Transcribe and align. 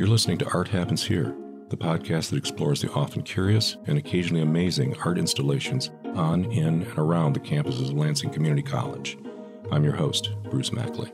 You're 0.00 0.08
listening 0.08 0.38
to 0.38 0.48
Art 0.54 0.68
Happens 0.68 1.04
Here, 1.04 1.36
the 1.68 1.76
podcast 1.76 2.30
that 2.30 2.38
explores 2.38 2.80
the 2.80 2.90
often 2.92 3.20
curious 3.20 3.76
and 3.86 3.98
occasionally 3.98 4.40
amazing 4.40 4.96
art 5.04 5.18
installations 5.18 5.90
on, 6.14 6.46
in, 6.46 6.84
and 6.84 6.98
around 6.98 7.34
the 7.34 7.40
campuses 7.40 7.90
of 7.90 7.92
Lansing 7.92 8.30
Community 8.30 8.62
College. 8.62 9.18
I'm 9.70 9.84
your 9.84 9.94
host, 9.94 10.30
Bruce 10.44 10.72
Mackley. 10.72 11.12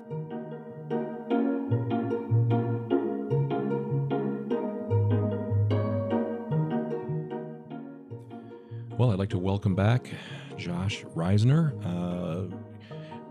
Well, 8.96 9.10
I'd 9.10 9.18
like 9.18 9.30
to 9.30 9.38
welcome 9.38 9.74
back 9.74 10.09
Josh 10.56 11.02
Risner, 11.16 11.74
uh, 11.84 12.56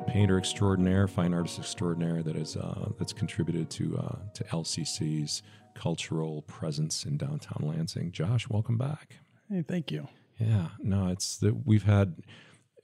painter 0.08 0.38
extraordinaire, 0.38 1.08
fine 1.08 1.34
artist 1.34 1.60
extraordinaire 1.60 2.24
that 2.24 2.36
is 2.36 2.56
uh, 2.56 2.90
that's 2.98 3.14
contributed 3.14 3.70
to 3.72 3.98
uh, 3.98 4.16
to 4.34 4.44
LCC's 4.46 5.44
cultural 5.74 6.42
presence 6.44 7.06
in 7.06 7.18
downtown 7.18 7.68
Lansing. 7.68 8.12
Josh, 8.12 8.48
welcome 8.50 8.78
back. 8.78 9.18
Hey, 9.50 9.64
thank 9.68 9.92
you. 9.92 10.08
Yeah, 10.40 10.70
no, 10.80 11.08
it's 11.08 11.38
that 11.38 11.66
we've 11.66 11.84
had 11.84 12.16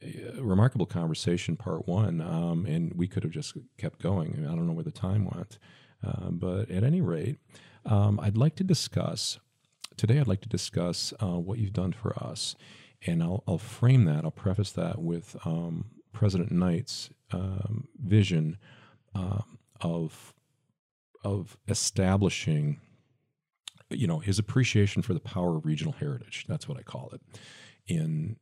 a 0.01 0.41
remarkable 0.41 0.85
conversation, 0.85 1.55
part 1.55 1.87
one, 1.87 2.21
um, 2.21 2.65
and 2.65 2.93
we 2.95 3.07
could 3.07 3.23
have 3.23 3.31
just 3.31 3.55
kept 3.77 4.01
going. 4.01 4.45
I 4.45 4.55
don't 4.55 4.67
know 4.67 4.73
where 4.73 4.83
the 4.83 4.91
time 4.91 5.25
went, 5.25 5.57
uh, 6.03 6.29
but 6.31 6.69
at 6.69 6.83
any 6.83 7.01
rate, 7.01 7.37
um, 7.85 8.19
I'd 8.19 8.37
like 8.37 8.55
to 8.55 8.63
discuss 8.63 9.39
today. 9.97 10.19
I'd 10.19 10.27
like 10.27 10.41
to 10.41 10.49
discuss 10.49 11.13
uh, 11.21 11.37
what 11.37 11.59
you've 11.59 11.73
done 11.73 11.93
for 11.93 12.17
us, 12.23 12.55
and 13.05 13.21
I'll, 13.21 13.43
I'll 13.47 13.57
frame 13.57 14.05
that. 14.05 14.23
I'll 14.23 14.31
preface 14.31 14.71
that 14.73 14.99
with 14.99 15.35
um, 15.45 15.85
President 16.11 16.51
Knight's 16.51 17.09
um, 17.31 17.87
vision 18.03 18.57
um, 19.15 19.57
of 19.79 20.33
of 21.23 21.55
establishing, 21.67 22.79
you 23.89 24.07
know, 24.07 24.19
his 24.19 24.39
appreciation 24.39 25.03
for 25.03 25.13
the 25.13 25.19
power 25.19 25.57
of 25.57 25.65
regional 25.65 25.93
heritage. 25.93 26.45
That's 26.47 26.67
what 26.67 26.79
I 26.79 26.81
call 26.81 27.11
it 27.13 27.21
in 27.87 28.37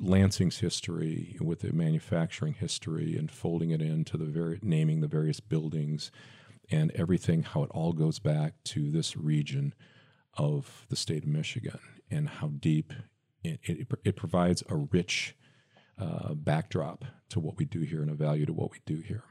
Lansing's 0.00 0.58
history 0.58 1.36
with 1.40 1.60
the 1.60 1.72
manufacturing 1.72 2.54
history 2.54 3.16
and 3.16 3.30
folding 3.30 3.70
it 3.70 3.82
into 3.82 4.16
the 4.16 4.24
very 4.24 4.58
naming 4.62 5.00
the 5.00 5.06
various 5.06 5.40
buildings 5.40 6.10
and 6.70 6.90
everything 6.92 7.42
how 7.42 7.62
it 7.62 7.70
all 7.72 7.92
goes 7.92 8.18
back 8.18 8.54
to 8.64 8.90
this 8.90 9.16
region 9.16 9.74
of 10.34 10.86
the 10.88 10.96
state 10.96 11.24
of 11.24 11.28
Michigan 11.28 11.78
and 12.10 12.28
how 12.28 12.48
deep 12.48 12.92
it, 13.44 13.60
it, 13.64 13.88
it 14.04 14.16
provides 14.16 14.62
a 14.68 14.76
rich 14.76 15.36
uh, 16.02 16.34
backdrop 16.34 17.04
to 17.30 17.40
what 17.40 17.56
we 17.56 17.64
do 17.64 17.80
here 17.80 18.02
and 18.02 18.10
a 18.10 18.14
value 18.14 18.46
to 18.46 18.52
what 18.52 18.72
we 18.72 18.78
do 18.84 19.02
here. 19.02 19.24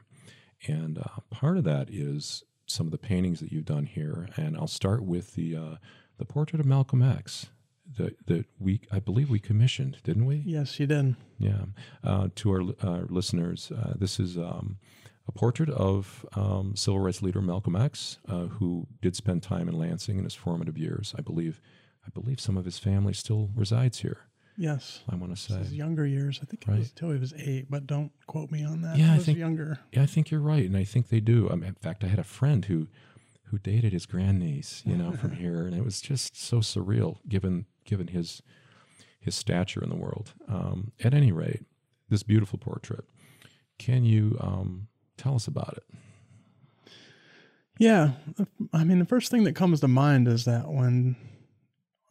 And 0.66 0.98
uh, 0.98 1.20
part 1.30 1.58
of 1.58 1.64
that 1.64 1.88
is 1.90 2.44
some 2.66 2.86
of 2.86 2.92
the 2.92 2.98
paintings 2.98 3.40
that 3.40 3.52
you've 3.52 3.64
done 3.64 3.86
here. 3.86 4.28
And 4.36 4.56
I'll 4.56 4.66
start 4.66 5.02
with 5.02 5.34
the 5.34 5.56
uh, 5.56 5.76
the 6.18 6.24
portrait 6.24 6.60
of 6.60 6.66
Malcolm 6.66 7.02
X 7.02 7.46
that 7.96 8.26
that 8.26 8.46
we 8.58 8.80
I 8.90 9.00
believe 9.00 9.28
we 9.28 9.38
commissioned, 9.38 9.98
didn't 10.04 10.26
we? 10.26 10.42
Yes, 10.46 10.78
you 10.78 10.86
did. 10.86 11.16
Yeah. 11.38 11.64
Uh, 12.04 12.28
to 12.36 12.50
our, 12.50 12.62
our 12.88 13.06
listeners, 13.08 13.70
uh, 13.70 13.94
this 13.96 14.18
is. 14.18 14.36
Um, 14.36 14.78
a 15.28 15.32
portrait 15.32 15.70
of 15.70 16.26
um, 16.34 16.74
civil 16.74 16.98
rights 16.98 17.22
leader 17.22 17.40
Malcolm 17.40 17.76
X, 17.76 18.18
uh, 18.28 18.46
who 18.46 18.88
did 19.00 19.14
spend 19.14 19.40
time 19.40 19.68
in 19.68 19.78
Lansing 19.78 20.18
in 20.18 20.24
his 20.24 20.34
formative 20.34 20.76
years. 20.76 21.14
I 21.16 21.20
believe, 21.20 21.60
I 22.04 22.10
believe 22.10 22.40
some 22.40 22.56
of 22.56 22.64
his 22.64 22.80
family 22.80 23.12
still 23.12 23.50
resides 23.54 24.00
here. 24.00 24.22
Yes, 24.56 25.00
I 25.08 25.16
want 25.16 25.34
to 25.34 25.40
say 25.40 25.56
his 25.58 25.72
younger 25.72 26.06
years. 26.06 26.38
I 26.42 26.46
think 26.46 26.62
it 26.62 26.70
was 26.70 26.90
until 26.90 27.10
he 27.10 27.18
was 27.18 27.32
eight, 27.38 27.66
but 27.70 27.86
don't 27.86 28.12
quote 28.26 28.50
me 28.50 28.64
on 28.64 28.82
that. 28.82 28.98
Yeah, 28.98 29.14
I 29.14 29.18
think- 29.18 29.38
younger. 29.38 29.78
Yeah, 29.92 30.02
I 30.02 30.06
think 30.06 30.30
you're 30.30 30.40
right, 30.40 30.64
and 30.64 30.76
I 30.76 30.84
think 30.84 31.08
they 31.08 31.20
do. 31.20 31.48
I 31.50 31.54
mean, 31.54 31.68
in 31.68 31.74
fact, 31.74 32.04
I 32.04 32.08
had 32.08 32.18
a 32.18 32.24
friend 32.24 32.64
who 32.66 32.88
who 33.44 33.58
dated 33.58 33.92
his 33.92 34.06
grandniece, 34.06 34.82
you 34.86 34.96
know, 34.96 35.12
from 35.12 35.32
here, 35.36 35.66
and 35.66 35.74
it 35.76 35.84
was 35.84 36.00
just 36.00 36.36
so 36.40 36.58
surreal, 36.58 37.18
given 37.28 37.66
given 37.84 38.08
his 38.08 38.42
his 39.20 39.34
stature 39.34 39.82
in 39.82 39.88
the 39.88 39.96
world. 39.96 40.32
Um, 40.48 40.92
at 41.02 41.14
any 41.14 41.32
rate, 41.32 41.64
this 42.08 42.22
beautiful 42.22 42.58
portrait. 42.58 43.04
Can 43.78 44.04
you 44.04 44.36
um, 44.40 44.88
tell 45.16 45.34
us 45.34 45.46
about 45.46 45.78
it? 45.78 45.84
Yeah, 47.78 48.12
I 48.72 48.84
mean, 48.84 48.98
the 48.98 49.04
first 49.06 49.30
thing 49.30 49.44
that 49.44 49.54
comes 49.56 49.80
to 49.80 49.88
mind 49.88 50.28
is 50.28 50.44
that 50.44 50.68
when 50.70 51.16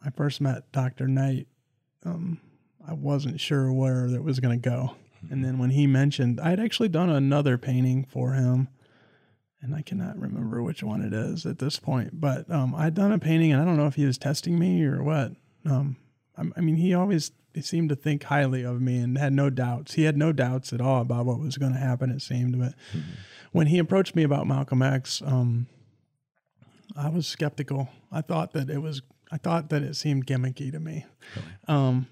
I 0.04 0.10
first 0.10 0.40
met 0.40 0.70
Doctor 0.72 1.06
Knight, 1.06 1.46
um, 2.04 2.40
I 2.86 2.92
wasn't 2.92 3.40
sure 3.40 3.72
where 3.72 4.06
it 4.06 4.22
was 4.22 4.40
going 4.40 4.60
to 4.60 4.68
go, 4.68 4.96
and 5.30 5.44
then 5.44 5.58
when 5.58 5.70
he 5.70 5.86
mentioned, 5.86 6.40
I 6.40 6.50
had 6.50 6.60
actually 6.60 6.88
done 6.88 7.10
another 7.10 7.58
painting 7.58 8.04
for 8.04 8.32
him. 8.32 8.68
And 9.64 9.76
I 9.76 9.82
cannot 9.82 10.18
remember 10.18 10.60
which 10.60 10.82
one 10.82 11.02
it 11.02 11.12
is 11.12 11.46
at 11.46 11.60
this 11.60 11.78
point, 11.78 12.20
but 12.20 12.50
um, 12.50 12.74
I'd 12.74 12.94
done 12.94 13.12
a 13.12 13.18
painting, 13.20 13.52
and 13.52 13.62
I 13.62 13.64
don't 13.64 13.76
know 13.76 13.86
if 13.86 13.94
he 13.94 14.04
was 14.04 14.18
testing 14.18 14.58
me 14.58 14.82
or 14.82 15.04
what. 15.04 15.36
Um, 15.64 15.94
I, 16.36 16.42
I 16.56 16.60
mean, 16.60 16.74
he 16.74 16.92
always 16.94 17.30
he 17.54 17.60
seemed 17.60 17.88
to 17.90 17.94
think 17.96 18.24
highly 18.24 18.64
of 18.64 18.80
me 18.80 18.98
and 18.98 19.16
had 19.16 19.32
no 19.32 19.50
doubts. 19.50 19.94
He 19.94 20.02
had 20.02 20.16
no 20.16 20.32
doubts 20.32 20.72
at 20.72 20.80
all 20.80 21.02
about 21.02 21.26
what 21.26 21.38
was 21.38 21.58
going 21.58 21.74
to 21.74 21.78
happen. 21.78 22.10
It 22.10 22.22
seemed, 22.22 22.58
but 22.58 22.74
when 23.52 23.68
he 23.68 23.78
approached 23.78 24.16
me 24.16 24.24
about 24.24 24.48
Malcolm 24.48 24.82
X, 24.82 25.22
um, 25.24 25.68
I 26.96 27.08
was 27.08 27.26
skeptical. 27.28 27.88
I 28.10 28.20
thought 28.20 28.52
that 28.54 28.68
it 28.68 28.78
was. 28.78 29.02
I 29.32 29.38
thought 29.38 29.70
that 29.70 29.82
it 29.82 29.96
seemed 29.96 30.26
gimmicky 30.26 30.70
to 30.70 30.78
me. 30.78 31.06
Um, 31.66 32.06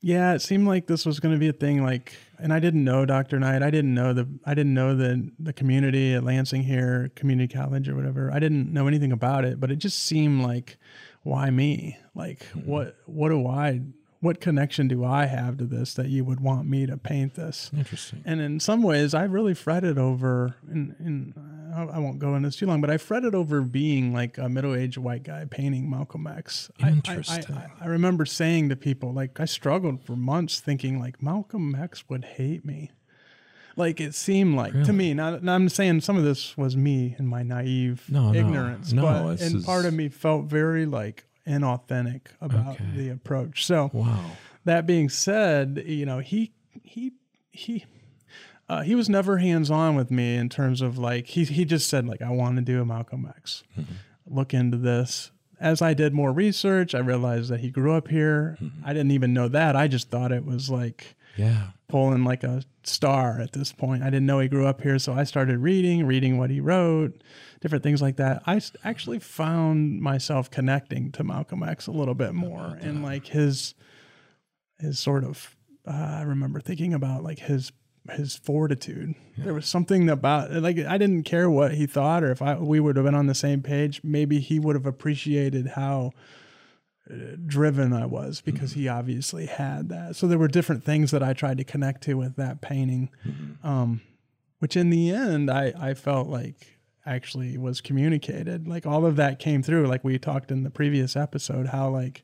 yeah, 0.00 0.34
it 0.34 0.42
seemed 0.42 0.66
like 0.66 0.86
this 0.86 1.04
was 1.04 1.20
going 1.20 1.34
to 1.34 1.38
be 1.38 1.48
a 1.48 1.52
thing. 1.52 1.82
Like, 1.82 2.14
and 2.38 2.52
I 2.52 2.60
didn't 2.60 2.84
know 2.84 3.04
Dr. 3.04 3.38
Knight. 3.38 3.62
I 3.62 3.70
didn't 3.70 3.94
know 3.94 4.12
the. 4.12 4.28
I 4.44 4.54
didn't 4.54 4.74
know 4.74 4.96
the 4.96 5.30
the 5.38 5.52
community 5.52 6.14
at 6.14 6.24
Lansing 6.24 6.62
here, 6.62 7.10
community 7.16 7.52
college 7.52 7.88
or 7.88 7.96
whatever. 7.96 8.30
I 8.32 8.38
didn't 8.38 8.72
know 8.72 8.86
anything 8.86 9.12
about 9.12 9.44
it, 9.44 9.60
but 9.60 9.70
it 9.70 9.76
just 9.76 10.04
seemed 10.04 10.42
like, 10.42 10.76
why 11.22 11.50
me? 11.50 11.98
Like, 12.14 12.44
what? 12.64 12.96
What 13.06 13.28
do 13.28 13.46
I? 13.46 13.80
What 14.20 14.40
connection 14.40 14.86
do 14.86 15.04
I 15.04 15.26
have 15.26 15.56
to 15.58 15.64
this 15.64 15.94
that 15.94 16.06
you 16.06 16.24
would 16.24 16.38
want 16.38 16.68
me 16.68 16.86
to 16.86 16.96
paint 16.96 17.34
this? 17.34 17.72
Interesting. 17.76 18.22
And 18.24 18.40
in 18.40 18.60
some 18.60 18.82
ways, 18.82 19.14
I 19.14 19.24
really 19.24 19.54
fretted 19.54 19.98
over, 19.98 20.54
and, 20.70 20.94
and 21.00 21.34
I 21.74 21.98
won't 21.98 22.18
go 22.18 22.34
into 22.36 22.48
this 22.48 22.56
too 22.56 22.66
long, 22.66 22.80
but 22.80 22.90
I 22.90 22.98
fretted 22.98 23.34
over 23.34 23.62
being 23.62 24.12
like 24.12 24.36
a 24.38 24.48
middle 24.48 24.74
aged 24.74 24.98
white 24.98 25.22
guy 25.22 25.46
painting 25.50 25.88
Malcolm 25.88 26.26
X. 26.26 26.70
I- 26.80 26.86
I- 26.86 26.88
I- 26.88 26.92
Interesting. 26.92 27.56
I, 27.80 27.86
remember 27.86 28.24
saying 28.26 28.68
to 28.68 28.76
people, 28.76 29.12
like, 29.12 29.40
I 29.40 29.44
struggled 29.46 30.02
for 30.02 30.14
months 30.16 30.60
thinking, 30.60 30.98
like, 31.00 31.22
Malcolm 31.22 31.74
X 31.74 32.04
would 32.08 32.24
hate 32.24 32.64
me. 32.64 32.90
Like, 33.74 34.00
it 34.02 34.14
seemed 34.14 34.54
like 34.54 34.72
to 34.84 34.92
me, 34.92 35.14
not, 35.14 35.42
not, 35.42 35.54
I'm 35.54 35.68
saying 35.70 36.02
some 36.02 36.18
of 36.18 36.24
this 36.24 36.58
was 36.58 36.76
me 36.76 37.14
and 37.16 37.26
my 37.26 37.42
naive 37.42 38.04
No, 38.10 38.30
no, 38.30 38.38
ignorance, 38.38 38.92
no, 38.92 39.02
but, 39.02 39.36
this 39.36 39.50
and 39.54 39.64
part 39.64 39.86
of 39.86 39.94
me 39.94 40.10
felt 40.10 40.44
very 40.44 40.84
like 40.84 41.24
inauthentic 41.46 42.26
about 42.42 42.74
Okay. 42.74 42.84
the 42.94 43.08
approach. 43.08 43.64
So, 43.64 43.90
Wow. 43.94 44.32
that 44.66 44.86
being 44.86 45.08
said, 45.08 45.82
you 45.86 46.04
know, 46.04 46.18
he 46.18 46.52
he 46.82 47.12
he 47.50 47.86
uh, 48.72 48.82
he 48.82 48.94
was 48.94 49.08
never 49.08 49.38
hands 49.38 49.70
on 49.70 49.94
with 49.96 50.10
me 50.10 50.36
in 50.36 50.48
terms 50.48 50.80
of 50.80 50.96
like 50.98 51.26
he 51.26 51.44
he 51.44 51.64
just 51.64 51.88
said 51.88 52.06
like 52.06 52.22
I 52.22 52.30
want 52.30 52.56
to 52.56 52.62
do 52.62 52.80
a 52.80 52.84
Malcolm 52.84 53.26
X. 53.36 53.62
Look 54.26 54.54
into 54.54 54.76
this. 54.78 55.30
As 55.60 55.80
I 55.82 55.94
did 55.94 56.12
more 56.12 56.32
research, 56.32 56.94
I 56.94 56.98
realized 56.98 57.50
that 57.50 57.60
he 57.60 57.70
grew 57.70 57.92
up 57.92 58.08
here. 58.08 58.56
I 58.84 58.92
didn't 58.92 59.12
even 59.12 59.32
know 59.32 59.48
that. 59.48 59.76
I 59.76 59.86
just 59.88 60.10
thought 60.10 60.32
it 60.32 60.44
was 60.44 60.68
like 60.70 61.14
Yeah. 61.36 61.68
pulling 61.88 62.24
like 62.24 62.42
a 62.44 62.62
star 62.82 63.40
at 63.40 63.52
this 63.52 63.72
point. 63.72 64.02
I 64.02 64.06
didn't 64.06 64.26
know 64.26 64.40
he 64.40 64.48
grew 64.48 64.66
up 64.66 64.80
here, 64.82 64.98
so 64.98 65.12
I 65.12 65.22
started 65.24 65.58
reading, 65.58 66.04
reading 66.04 66.36
what 66.38 66.50
he 66.50 66.60
wrote, 66.60 67.22
different 67.60 67.84
things 67.84 68.02
like 68.02 68.16
that. 68.16 68.42
I 68.46 68.60
actually 68.82 69.20
found 69.20 70.00
myself 70.00 70.50
connecting 70.50 71.12
to 71.12 71.22
Malcolm 71.24 71.62
X 71.62 71.86
a 71.86 71.92
little 71.92 72.14
bit 72.14 72.34
more 72.34 72.76
and 72.80 73.02
like 73.04 73.26
his 73.26 73.74
his 74.78 74.98
sort 74.98 75.22
of 75.24 75.56
uh, 75.86 75.92
I 76.20 76.22
remember 76.22 76.60
thinking 76.60 76.92
about 76.94 77.22
like 77.22 77.38
his 77.40 77.70
his 78.10 78.36
fortitude. 78.36 79.14
There 79.38 79.54
was 79.54 79.66
something 79.66 80.08
about 80.08 80.52
like 80.52 80.78
I 80.78 80.98
didn't 80.98 81.22
care 81.22 81.48
what 81.48 81.74
he 81.74 81.86
thought 81.86 82.24
or 82.24 82.30
if 82.30 82.42
I 82.42 82.56
we 82.56 82.80
would 82.80 82.96
have 82.96 83.04
been 83.04 83.14
on 83.14 83.26
the 83.26 83.34
same 83.34 83.62
page, 83.62 84.00
maybe 84.02 84.40
he 84.40 84.58
would 84.58 84.76
have 84.76 84.86
appreciated 84.86 85.68
how 85.68 86.12
uh, 87.10 87.36
driven 87.46 87.92
I 87.92 88.06
was 88.06 88.40
because 88.40 88.72
mm-hmm. 88.72 88.80
he 88.80 88.88
obviously 88.88 89.46
had 89.46 89.88
that. 89.88 90.16
So 90.16 90.26
there 90.26 90.38
were 90.38 90.48
different 90.48 90.84
things 90.84 91.10
that 91.12 91.22
I 91.22 91.32
tried 91.32 91.58
to 91.58 91.64
connect 91.64 92.02
to 92.04 92.14
with 92.14 92.36
that 92.36 92.60
painting, 92.60 93.10
mm-hmm. 93.26 93.66
um, 93.66 94.00
which 94.58 94.76
in 94.76 94.90
the 94.90 95.10
end 95.10 95.50
I, 95.50 95.72
I 95.78 95.94
felt 95.94 96.28
like 96.28 96.78
actually 97.04 97.58
was 97.58 97.80
communicated. 97.80 98.68
Like 98.68 98.86
all 98.86 99.04
of 99.04 99.16
that 99.16 99.38
came 99.38 99.62
through, 99.62 99.86
like 99.86 100.04
we 100.04 100.18
talked 100.18 100.50
in 100.50 100.62
the 100.62 100.70
previous 100.70 101.16
episode, 101.16 101.68
how 101.68 101.90
like 101.90 102.22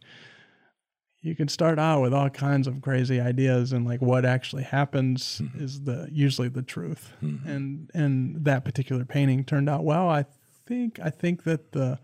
you 1.20 1.34
can 1.34 1.48
start 1.48 1.78
out 1.78 2.00
with 2.00 2.14
all 2.14 2.30
kinds 2.30 2.66
of 2.66 2.80
crazy 2.80 3.20
ideas 3.20 3.72
and 3.72 3.84
like 3.84 4.00
what 4.00 4.24
actually 4.24 4.62
happens 4.62 5.40
mm-hmm. 5.42 5.62
is 5.62 5.82
the 5.82 6.08
usually 6.12 6.48
the 6.48 6.62
truth. 6.62 7.12
Mm-hmm. 7.22 7.48
And 7.48 7.90
and 7.94 8.44
that 8.44 8.64
particular 8.64 9.04
painting 9.04 9.44
turned 9.44 9.68
out 9.68 9.84
well. 9.84 10.08
I 10.08 10.24
think 10.66 11.00
I 11.02 11.10
think 11.10 11.44
that 11.44 11.72
the 11.72 11.98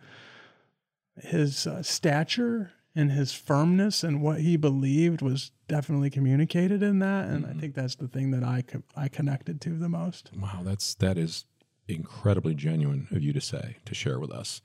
his 1.16 1.66
uh, 1.66 1.82
stature 1.82 2.72
and 2.96 3.12
his 3.12 3.32
firmness 3.32 4.02
and 4.02 4.22
what 4.22 4.40
he 4.40 4.56
believed 4.56 5.22
was 5.22 5.52
definitely 5.69 6.11
communicated 6.11 6.82
in 6.82 6.99
that 6.99 7.28
and 7.28 7.46
i 7.46 7.49
mm-hmm. 7.49 7.61
think 7.61 7.75
that's 7.75 7.94
the 7.96 8.08
thing 8.08 8.32
that 8.32 8.43
i 8.44 8.62
co- 8.62 8.82
i 8.96 9.08
connected 9.08 9.61
to 9.61 9.70
the 9.70 9.88
most 9.88 10.31
Wow, 10.37 10.61
that's 10.64 10.94
that 10.96 11.16
is 11.16 11.44
incredibly 11.88 12.55
genuine 12.55 13.08
of 13.11 13.22
you 13.22 13.32
to 13.32 13.40
say, 13.40 13.76
to 13.84 13.94
share 13.94 14.19
with 14.19 14.31
us. 14.31 14.61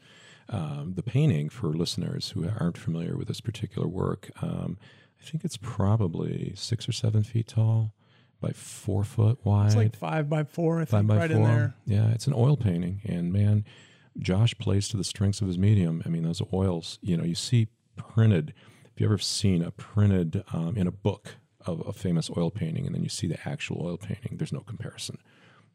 Um, 0.50 0.94
the 0.96 1.04
painting, 1.04 1.50
for 1.50 1.68
listeners 1.68 2.32
who 2.32 2.48
aren't 2.60 2.78
familiar 2.78 3.16
with 3.16 3.28
this 3.28 3.42
particular 3.42 3.88
work, 3.88 4.32
um, 4.42 4.78
I 5.22 5.26
think 5.26 5.46
it's 5.46 5.58
probably 5.58 6.54
six 6.56 6.90
or 6.90 6.92
seven 6.92 7.24
feet 7.24 7.48
tall 7.48 7.94
by 8.42 8.52
four 8.52 9.04
foot 9.04 9.40
wide. 9.44 9.68
It's 9.68 9.76
like 9.76 9.96
five 9.96 10.30
by 10.30 10.44
four, 10.44 10.80
I 10.82 10.86
five 10.86 11.02
think, 11.02 11.08
by 11.08 11.18
right 11.18 11.32
four. 11.32 11.40
in 11.40 11.44
there. 11.44 11.76
Yeah, 11.86 12.10
it's 12.10 12.26
an 12.26 12.34
oil 12.36 12.58
painting, 12.58 13.02
and 13.06 13.32
man, 13.32 13.66
Josh 14.18 14.58
plays 14.58 14.88
to 14.90 14.98
the 14.98 15.04
strengths 15.04 15.42
of 15.42 15.48
his 15.48 15.58
medium. 15.58 16.02
I 16.06 16.10
mean, 16.10 16.24
those 16.24 16.42
oils, 16.54 17.00
you 17.02 17.16
know, 17.16 17.24
you 17.24 17.36
see 17.36 17.68
printed. 17.96 18.54
If 18.94 19.02
you 19.02 19.06
ever 19.06 19.18
seen 19.18 19.62
a 19.62 19.72
printed 19.72 20.44
um, 20.52 20.76
in 20.76 20.88
a 20.88 20.92
book 20.92 21.36
of 21.66 21.86
a 21.88 21.94
famous 21.94 22.30
oil 22.36 22.50
painting, 22.50 22.86
and 22.86 22.96
then 22.96 23.04
you 23.04 23.10
see 23.10 23.28
the 23.28 23.38
actual 23.48 23.86
oil 23.86 23.98
painting, 23.98 24.38
there's 24.38 24.54
no 24.54 24.62
comparison. 24.62 25.18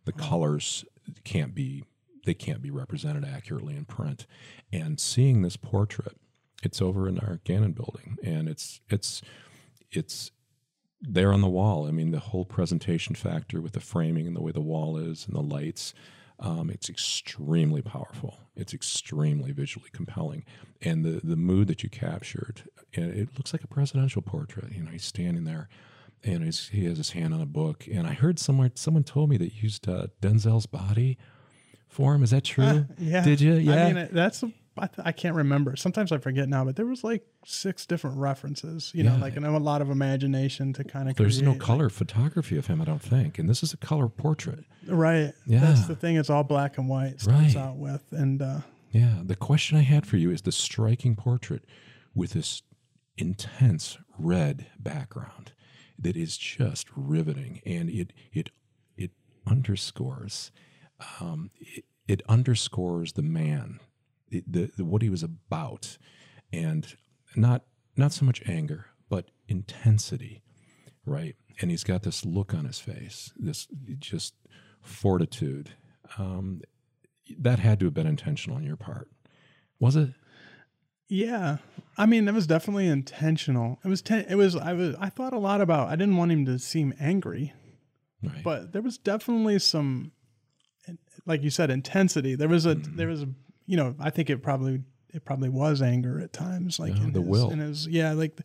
The 0.05 0.13
colors 0.13 0.85
can't 1.25 1.55
be 1.55 1.85
they 2.25 2.35
can't 2.35 2.63
be 2.63 2.71
represented 2.71 3.25
accurately 3.25 3.77
in 3.77 3.85
print. 3.85 4.27
And 4.73 4.99
seeing 4.99 5.43
this 5.43 5.57
portrait, 5.57 6.17
it's 6.63 6.81
over 6.81 7.09
in 7.09 7.19
our 7.19 7.41
Gannon 7.45 7.73
building, 7.73 8.17
and 8.23 8.49
it's 8.49 8.81
it's 8.89 9.23
it's 9.91 10.31
there 11.01 11.33
on 11.33 11.43
the 11.43 11.49
wall. 11.49 11.87
I 11.87 11.91
mean, 11.91 12.11
the 12.11 12.19
whole 12.19 12.45
presentation 12.45 13.15
factor 13.15 13.61
with 13.61 13.73
the 13.73 13.81
framing 13.81 14.27
and 14.27 14.35
the 14.35 14.43
way 14.43 14.53
the 14.53 14.61
wall 14.61 14.97
is 14.97 15.27
and 15.27 15.37
the 15.37 15.43
lights, 15.43 15.93
um, 16.41 16.71
it's 16.71 16.89
extremely 16.89 17.83
powerful. 17.83 18.39
It's 18.57 18.73
extremely 18.73 19.53
visually 19.53 19.91
compelling, 19.93 20.45
and 20.81 21.05
the 21.05 21.21
the 21.23 21.37
mood 21.37 21.69
that 21.69 21.83
you 21.83 21.91
captured, 21.91 22.63
it 22.93 23.37
looks 23.37 23.53
like 23.53 23.65
a 23.65 23.69
presidential 23.69 24.23
portrait. 24.23 24.73
You 24.73 24.85
know, 24.85 24.91
he's 24.91 25.05
standing 25.05 25.45
there, 25.45 25.69
and 26.23 26.43
he 26.43 26.85
has 26.87 26.99
his 26.99 27.11
hand 27.11 27.35
on 27.35 27.41
a 27.41 27.47
book. 27.47 27.87
And 27.93 28.07
I 28.07 28.15
heard 28.15 28.39
somewhere 28.39 28.71
someone 28.75 29.05
told 29.05 29.29
me 29.29 29.37
that 29.37 29.63
used 29.63 29.89
uh, 29.89 30.07
Denzel's 30.23 30.67
body 30.67 31.19
for 31.95 32.15
him. 32.15 32.23
Is 32.23 32.31
that 32.31 32.45
true? 32.45 32.65
Uh, 32.65 32.83
yeah. 32.99 33.25
Did 33.25 33.41
you? 33.41 33.55
Yeah. 33.55 33.87
I 33.87 33.93
mean, 33.93 34.09
that's 34.13 34.45
I, 34.77 34.89
I 35.05 35.13
can't 35.13 35.37
remember. 35.37 35.77
Sometimes 35.77 36.11
I 36.11 36.19
forget 36.19 36.49
now, 36.49 36.65
but 36.65 36.75
there 36.77 36.87
was 36.87 37.05
like 37.05 37.25
six 37.47 37.87
different 37.87 38.19
references. 38.19 38.91
You 38.95 39.05
know, 39.05 39.17
like 39.17 39.37
and 39.37 39.47
a 39.47 39.59
lot 39.59 39.81
of 39.81 39.91
imagination 39.91 40.73
to 40.75 40.85
kind 40.85 41.09
of. 41.09 41.17
There's 41.17 41.41
no 41.41 41.55
color 41.55 41.89
photography 41.89 42.57
of 42.57 42.67
him, 42.67 42.81
I 42.81 42.85
don't 42.85 43.03
think. 43.03 43.39
And 43.39 43.49
this 43.49 43.63
is 43.63 43.73
a 43.73 43.77
color 43.77 44.09
portrait. 44.09 44.65
Right. 44.87 45.33
Yeah. 45.47 45.61
That's 45.61 45.87
the 45.87 45.95
thing. 45.97 46.17
It's 46.17 46.31
all 46.31 46.43
black 46.45 46.77
and 46.79 46.89
white. 46.89 47.21
Starts 47.21 47.55
Right. 47.55 47.57
out 47.57 47.77
with, 47.77 48.03
and 48.11 48.43
uh, 48.43 48.59
Yeah. 48.91 49.21
The 49.23 49.37
question 49.37 49.79
I 49.79 49.83
had 49.83 50.07
for 50.07 50.17
you 50.17 50.31
is 50.31 50.43
the 50.43 50.53
striking 50.53 51.15
portrait 51.17 51.65
with 52.15 52.33
this 52.33 52.63
intense 53.17 53.97
red 54.19 54.67
background 54.79 55.53
that 55.99 56.17
is 56.17 56.37
just 56.37 56.89
riveting, 56.97 57.61
and 57.65 57.89
it 57.89 58.13
it 58.33 58.51
it 58.97 59.13
underscores 59.47 60.51
um, 61.21 61.51
it, 61.61 61.85
it 62.09 62.23
underscores 62.29 63.13
the 63.15 63.23
man, 63.23 63.81
the, 64.29 64.43
the, 64.47 64.71
the 64.77 64.85
what 64.85 65.03
he 65.03 65.11
was 65.11 65.23
about, 65.23 65.99
and 66.53 66.97
not 67.37 67.63
not 67.97 68.13
so 68.13 68.25
much 68.25 68.43
anger, 68.47 68.87
but 69.09 69.31
intensity, 69.49 70.43
right? 71.07 71.37
And 71.61 71.71
he's 71.71 71.85
got 71.85 72.03
this 72.03 72.25
look 72.25 72.53
on 72.55 72.65
his 72.65 72.79
face, 72.81 73.33
this 73.37 73.69
just 73.99 74.35
fortitude. 74.83 75.71
Um, 76.19 76.61
that 77.39 77.59
had 77.59 77.81
to 77.81 77.87
have 77.87 77.95
been 77.95 78.07
intentional 78.07 78.57
on 78.57 78.65
your 78.65 78.77
part, 78.77 79.09
was 79.79 79.97
it? 79.97 80.11
yeah, 81.09 81.59
I 81.97 82.07
mean, 82.07 82.27
it 82.29 82.35
was 82.35 82.47
definitely 82.47 82.87
intentional. 82.89 83.79
It 83.85 83.89
was. 83.89 84.03
Ten- 84.03 84.27
it 84.29 84.35
was. 84.37 84.57
I 84.57 84.73
was. 84.73 84.95
I 84.99 85.09
thought 85.11 85.33
a 85.33 85.39
lot 85.39 85.61
about. 85.61 85.89
I 85.89 85.97
didn't 85.97 86.17
want 86.17 86.33
him 86.33 86.45
to 86.47 86.59
seem 86.59 86.93
angry, 86.99 87.53
Right. 88.23 88.43
but 88.43 88.73
there 88.73 88.83
was 88.83 88.99
definitely 88.99 89.59
some, 89.59 90.13
like 91.27 91.43
you 91.43 91.51
said, 91.51 91.71
intensity. 91.71 92.35
There 92.35 92.49
was 92.49 92.67
a. 92.67 92.77
Mm-hmm. 92.77 92.97
There 92.97 93.09
was 93.09 93.23
a. 93.23 93.29
You 93.67 93.77
know, 93.77 93.95
I 93.99 94.11
think 94.11 94.31
it 94.31 94.43
probably. 94.43 94.83
It 95.13 95.25
probably 95.25 95.49
was 95.49 95.81
anger 95.81 96.21
at 96.21 96.33
times, 96.33 96.81
like 96.81 96.97
Yeah, 96.97 97.05
in 97.05 97.13
the 97.13 97.21
his, 97.21 97.29
will. 97.29 97.51
In 97.51 97.61
his, 97.61 97.87
yeah, 97.87 98.15
like 98.15 98.37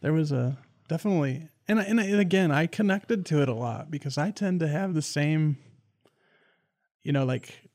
there 0.00 0.12
was 0.12 0.32
a 0.32 0.58
definitely, 0.88 1.48
and 1.68 1.78
I, 1.78 1.84
and, 1.84 2.00
and 2.00 2.18
again, 2.18 2.50
I 2.50 2.66
connected 2.66 3.24
to 3.26 3.42
it 3.42 3.48
a 3.48 3.54
lot 3.54 3.92
because 3.92 4.18
I 4.18 4.32
tend 4.32 4.58
to 4.58 4.66
have 4.66 4.92
the 4.92 5.02
same. 5.02 5.56
You 7.04 7.12
know, 7.12 7.24
like 7.24 7.66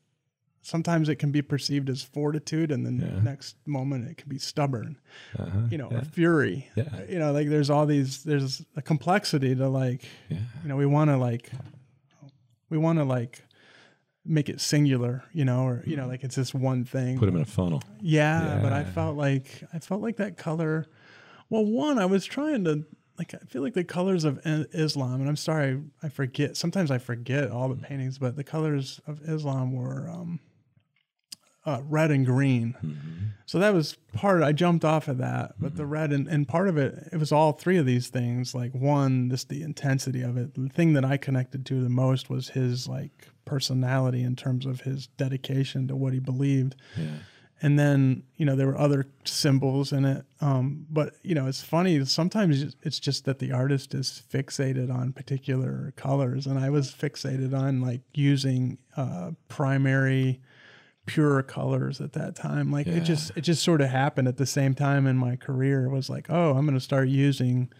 sometimes 0.62 1.08
it 1.08 1.16
can 1.16 1.30
be 1.32 1.42
perceived 1.42 1.90
as 1.90 2.02
fortitude, 2.02 2.70
and 2.70 2.86
then 2.86 2.98
Yeah. 2.98 3.16
the 3.16 3.20
next 3.20 3.56
moment 3.66 4.08
it 4.08 4.16
can 4.16 4.28
be 4.28 4.38
stubborn 4.38 4.98
uh-huh. 5.38 5.58
you 5.70 5.78
know, 5.78 5.88
yeah. 5.90 5.98
or 5.98 6.04
fury. 6.04 6.68
Yeah. 6.74 7.02
You 7.08 7.18
know, 7.18 7.32
like 7.32 7.48
there's 7.48 7.68
all 7.68 7.84
these, 7.84 8.22
there's 8.22 8.64
a 8.76 8.82
complexity 8.82 9.54
to 9.54 9.68
like, 9.68 10.04
you 10.28 10.38
know, 10.64 10.76
we 10.76 10.86
want 10.86 11.10
to 11.10 11.16
like, 11.16 11.50
we 12.70 12.78
want 12.78 12.98
to 12.98 13.04
like 13.04 13.44
make 14.24 14.48
it 14.48 14.60
singular, 14.60 15.24
you 15.32 15.44
know, 15.44 15.64
or, 15.66 15.82
you 15.86 15.96
know, 15.96 16.06
like 16.06 16.22
it's 16.22 16.36
this 16.36 16.54
one 16.54 16.84
thing. 16.84 17.18
Put 17.18 17.26
them 17.26 17.36
in 17.36 17.42
a 17.42 17.46
funnel. 17.46 17.82
yeah, 18.00 18.60
But 18.62 18.72
I 18.72 18.84
felt 18.84 19.16
like, 19.16 19.64
I 19.72 19.78
felt 19.78 20.00
like 20.00 20.16
that 20.16 20.36
color. 20.36 20.86
Well, 21.50 21.64
one, 21.64 21.98
I 21.98 22.06
was 22.06 22.24
trying 22.24 22.64
to, 22.64 22.84
like, 23.18 23.34
I 23.34 23.38
feel 23.46 23.62
like 23.62 23.74
the 23.74 23.84
colors 23.84 24.24
of 24.24 24.40
Islam, 24.44 25.20
and 25.20 25.28
I'm 25.28 25.36
sorry, 25.36 25.80
I 26.02 26.08
forget. 26.08 26.56
Sometimes 26.56 26.90
I 26.90 26.98
forget 26.98 27.50
all 27.50 27.68
the 27.68 27.76
paintings, 27.76 28.18
but 28.18 28.36
the 28.36 28.44
colors 28.44 29.00
of 29.06 29.20
Islam 29.28 29.72
were 29.72 30.08
um, 30.08 30.40
uh, 31.64 31.80
red 31.88 32.10
and 32.10 32.26
green. 32.26 32.74
Mm-hmm. 32.82 33.26
So 33.46 33.58
that 33.58 33.74
was 33.74 33.96
part. 34.12 34.42
I 34.42 34.52
jumped 34.52 34.84
off 34.84 35.08
of 35.08 35.18
that, 35.18 35.54
but 35.60 35.76
the 35.76 35.86
red 35.86 36.12
and, 36.12 36.26
and 36.26 36.48
part 36.48 36.68
of 36.68 36.76
it, 36.76 37.08
it 37.12 37.18
was 37.18 37.32
all 37.32 37.52
three 37.52 37.76
of 37.76 37.86
these 37.86 38.08
things. 38.08 38.54
Like 38.54 38.72
one, 38.72 39.30
just 39.30 39.48
the 39.48 39.62
intensity 39.62 40.22
of 40.22 40.36
it. 40.36 40.54
The 40.54 40.68
thing 40.68 40.94
that 40.94 41.04
I 41.04 41.16
connected 41.16 41.66
to 41.66 41.82
the 41.82 41.90
most 41.90 42.30
was 42.30 42.50
his 42.50 42.88
like 42.88 43.28
personality 43.44 44.22
in 44.22 44.36
terms 44.36 44.66
of 44.66 44.80
his 44.80 45.06
dedication 45.06 45.86
to 45.88 45.96
what 45.96 46.12
he 46.12 46.18
believed. 46.18 46.76
Yeah. 46.96 47.10
And 47.64 47.78
then 47.78 48.24
you 48.36 48.44
know 48.44 48.56
there 48.56 48.66
were 48.66 48.78
other 48.78 49.06
symbols 49.24 49.92
in 49.92 50.04
it. 50.04 50.24
Um, 50.40 50.86
but 50.90 51.14
you 51.22 51.34
know 51.34 51.46
it's 51.46 51.62
funny. 51.62 52.04
Sometimes 52.06 52.74
it's 52.82 52.98
just 52.98 53.24
that 53.26 53.38
the 53.38 53.52
artist 53.52 53.94
is 53.94 54.22
fixated 54.32 54.92
on 54.92 55.12
particular 55.12 55.92
colors, 55.94 56.46
and 56.46 56.58
I 56.58 56.70
was 56.70 56.90
fixated 56.90 57.56
on 57.56 57.80
like 57.80 58.00
using 58.14 58.78
uh, 58.96 59.32
primary 59.48 60.40
pure 61.06 61.42
colors 61.42 62.00
at 62.00 62.12
that 62.12 62.36
time. 62.36 62.70
Like 62.70 62.86
Yeah. 62.86 62.94
it 62.94 63.00
just 63.04 63.32
it 63.36 63.40
just 63.42 63.62
sort 63.62 63.80
of 63.80 63.88
happened 63.90 64.28
at 64.28 64.36
the 64.36 64.46
same 64.46 64.74
time 64.74 65.06
in 65.06 65.16
my 65.16 65.36
career. 65.36 65.84
It 65.86 65.90
was 65.90 66.08
like, 66.08 66.26
oh, 66.30 66.50
I'm 66.56 66.64
going 66.64 66.74
to 66.78 66.80
start 66.80 67.08
using, 67.08 67.70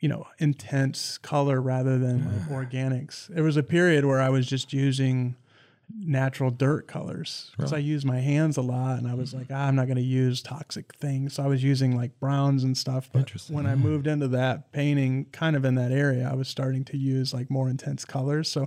you 0.00 0.08
know, 0.08 0.26
intense 0.38 1.18
color 1.18 1.60
rather 1.60 1.98
than 1.98 2.24
like 2.48 2.70
organics. 2.70 3.26
There 3.28 3.42
was 3.44 3.56
a 3.56 3.62
period 3.62 4.04
where 4.04 4.20
I 4.20 4.28
was 4.28 4.46
just 4.46 4.72
using 4.72 5.36
natural 5.96 6.50
dirt 6.50 6.86
colors 6.86 7.50
because 7.56 7.72
I 7.72 7.78
use 7.78 8.04
my 8.04 8.20
hands 8.20 8.56
a 8.56 8.62
lot, 8.62 8.98
and 8.98 9.08
I 9.08 9.14
was 9.14 9.30
mm-hmm. 9.30 9.38
like, 9.38 9.48
ah, 9.50 9.66
I'm 9.66 9.74
not 9.74 9.86
going 9.86 9.96
to 9.96 10.02
use 10.02 10.42
toxic 10.42 10.94
things. 10.96 11.34
So 11.34 11.42
I 11.42 11.46
was 11.46 11.62
using 11.62 11.96
like 11.96 12.18
browns 12.20 12.64
and 12.64 12.76
stuff. 12.76 13.08
But 13.12 13.30
when 13.48 13.66
I 13.66 13.72
mm-hmm. 13.72 13.82
moved 13.82 14.06
into 14.06 14.28
that 14.28 14.72
painting, 14.72 15.26
kind 15.32 15.56
of 15.56 15.64
in 15.64 15.74
that 15.76 15.92
area, 15.92 16.28
I 16.30 16.34
was 16.34 16.48
starting 16.48 16.84
to 16.86 16.96
use 16.96 17.32
like 17.32 17.50
more 17.50 17.68
intense 17.68 18.04
colors. 18.04 18.50
So 18.50 18.66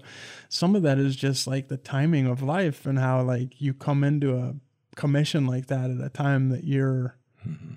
some 0.50 0.76
of 0.76 0.84
that 0.84 0.98
is 0.98 1.16
just 1.16 1.48
like 1.48 1.68
the 1.68 1.78
timing 1.78 2.28
of 2.28 2.42
life 2.42 2.86
and 2.86 2.98
how 2.98 3.22
like 3.22 3.62
you 3.62 3.74
come 3.74 4.04
into 4.04 4.38
a 4.38 4.56
commission 4.96 5.46
like 5.46 5.68
that 5.68 5.90
at 5.90 6.02
a 6.02 6.10
time 6.10 6.50
that 6.50 6.64
you're 6.64 7.16
mm-hmm. 7.48 7.76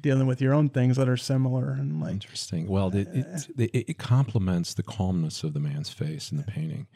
dealing 0.00 0.26
with 0.26 0.40
your 0.40 0.54
own 0.54 0.68
things 0.68 0.96
that 0.96 1.08
are 1.08 1.16
similar 1.16 1.70
and 1.70 2.00
like 2.00 2.12
Interesting. 2.12 2.66
Well, 2.66 2.88
it, 2.94 3.08
it, 3.12 3.26
eh. 3.26 3.64
it, 3.72 3.84
it 3.90 3.98
complements 3.98 4.74
the 4.74 4.82
calmness 4.82 5.44
of 5.44 5.52
the 5.52 5.60
man's 5.60 5.90
face 5.90 6.30
in 6.32 6.38
the 6.38 6.44
painting. 6.44 6.86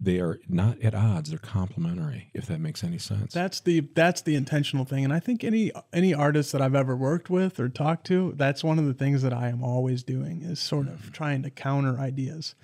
They 0.00 0.20
are 0.20 0.38
not 0.48 0.80
at 0.80 0.94
odds; 0.94 1.30
they're 1.30 1.38
complementary. 1.38 2.30
If 2.34 2.46
that 2.46 2.60
makes 2.60 2.84
any 2.84 2.98
sense. 2.98 3.32
that's 3.32 3.60
the 3.60 3.80
that's 3.94 4.22
the 4.22 4.34
intentional 4.34 4.84
thing 4.84 5.04
and 5.04 5.12
i 5.12 5.20
think 5.20 5.42
any 5.44 5.72
any 5.92 6.14
artist 6.14 6.52
that 6.52 6.60
i've 6.62 6.74
ever 6.74 6.96
worked 6.96 7.28
with 7.30 7.58
or 7.58 7.68
talked 7.68 8.06
to 8.06 8.32
that's 8.36 8.62
one 8.62 8.78
of 8.78 8.86
the 8.86 8.94
things 8.94 9.22
that 9.22 9.32
i 9.32 9.48
am 9.48 9.62
always 9.62 10.02
doing 10.02 10.42
is 10.42 10.60
sort 10.60 10.86
of 10.88 11.12
trying 11.12 11.42
to 11.42 11.50
counter 11.50 11.98
ideas 11.98 12.54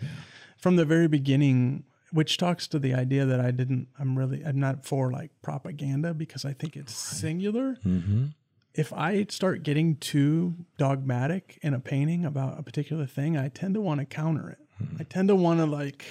from 0.57 0.77
the 0.77 0.85
very 0.85 1.09
beginning 1.09 1.85
which 2.13 2.37
talks 2.37 2.67
to 2.69 2.79
the 2.79 2.95
idea 2.95 3.25
that 3.25 3.41
i 3.41 3.51
didn't 3.51 3.89
i'm 3.99 4.17
really 4.17 4.45
i'm 4.45 4.59
not 4.59 4.85
for 4.85 5.11
like 5.11 5.31
propaganda 5.43 6.15
because 6.15 6.45
i 6.45 6.53
think 6.53 6.77
it's 6.77 6.95
singular 6.95 7.77
mm-hmm. 7.87 8.27
if 8.75 8.93
I 8.93 9.25
start 9.31 9.63
getting 9.63 9.97
too 9.97 10.55
dogmatic 10.79 11.59
in 11.63 11.75
a 11.75 11.81
painting 11.81 12.25
about 12.25 12.59
a 12.59 12.63
particular 12.63 13.07
thing, 13.07 13.37
I 13.37 13.49
tend 13.49 13.75
to 13.75 13.81
want 13.81 14.01
to 14.01 14.05
counter 14.07 14.51
it. 14.51 14.59
I 14.99 15.05
tend 15.05 15.29
to 15.29 15.37
want 15.37 15.61
to 15.61 15.67
like 15.67 16.05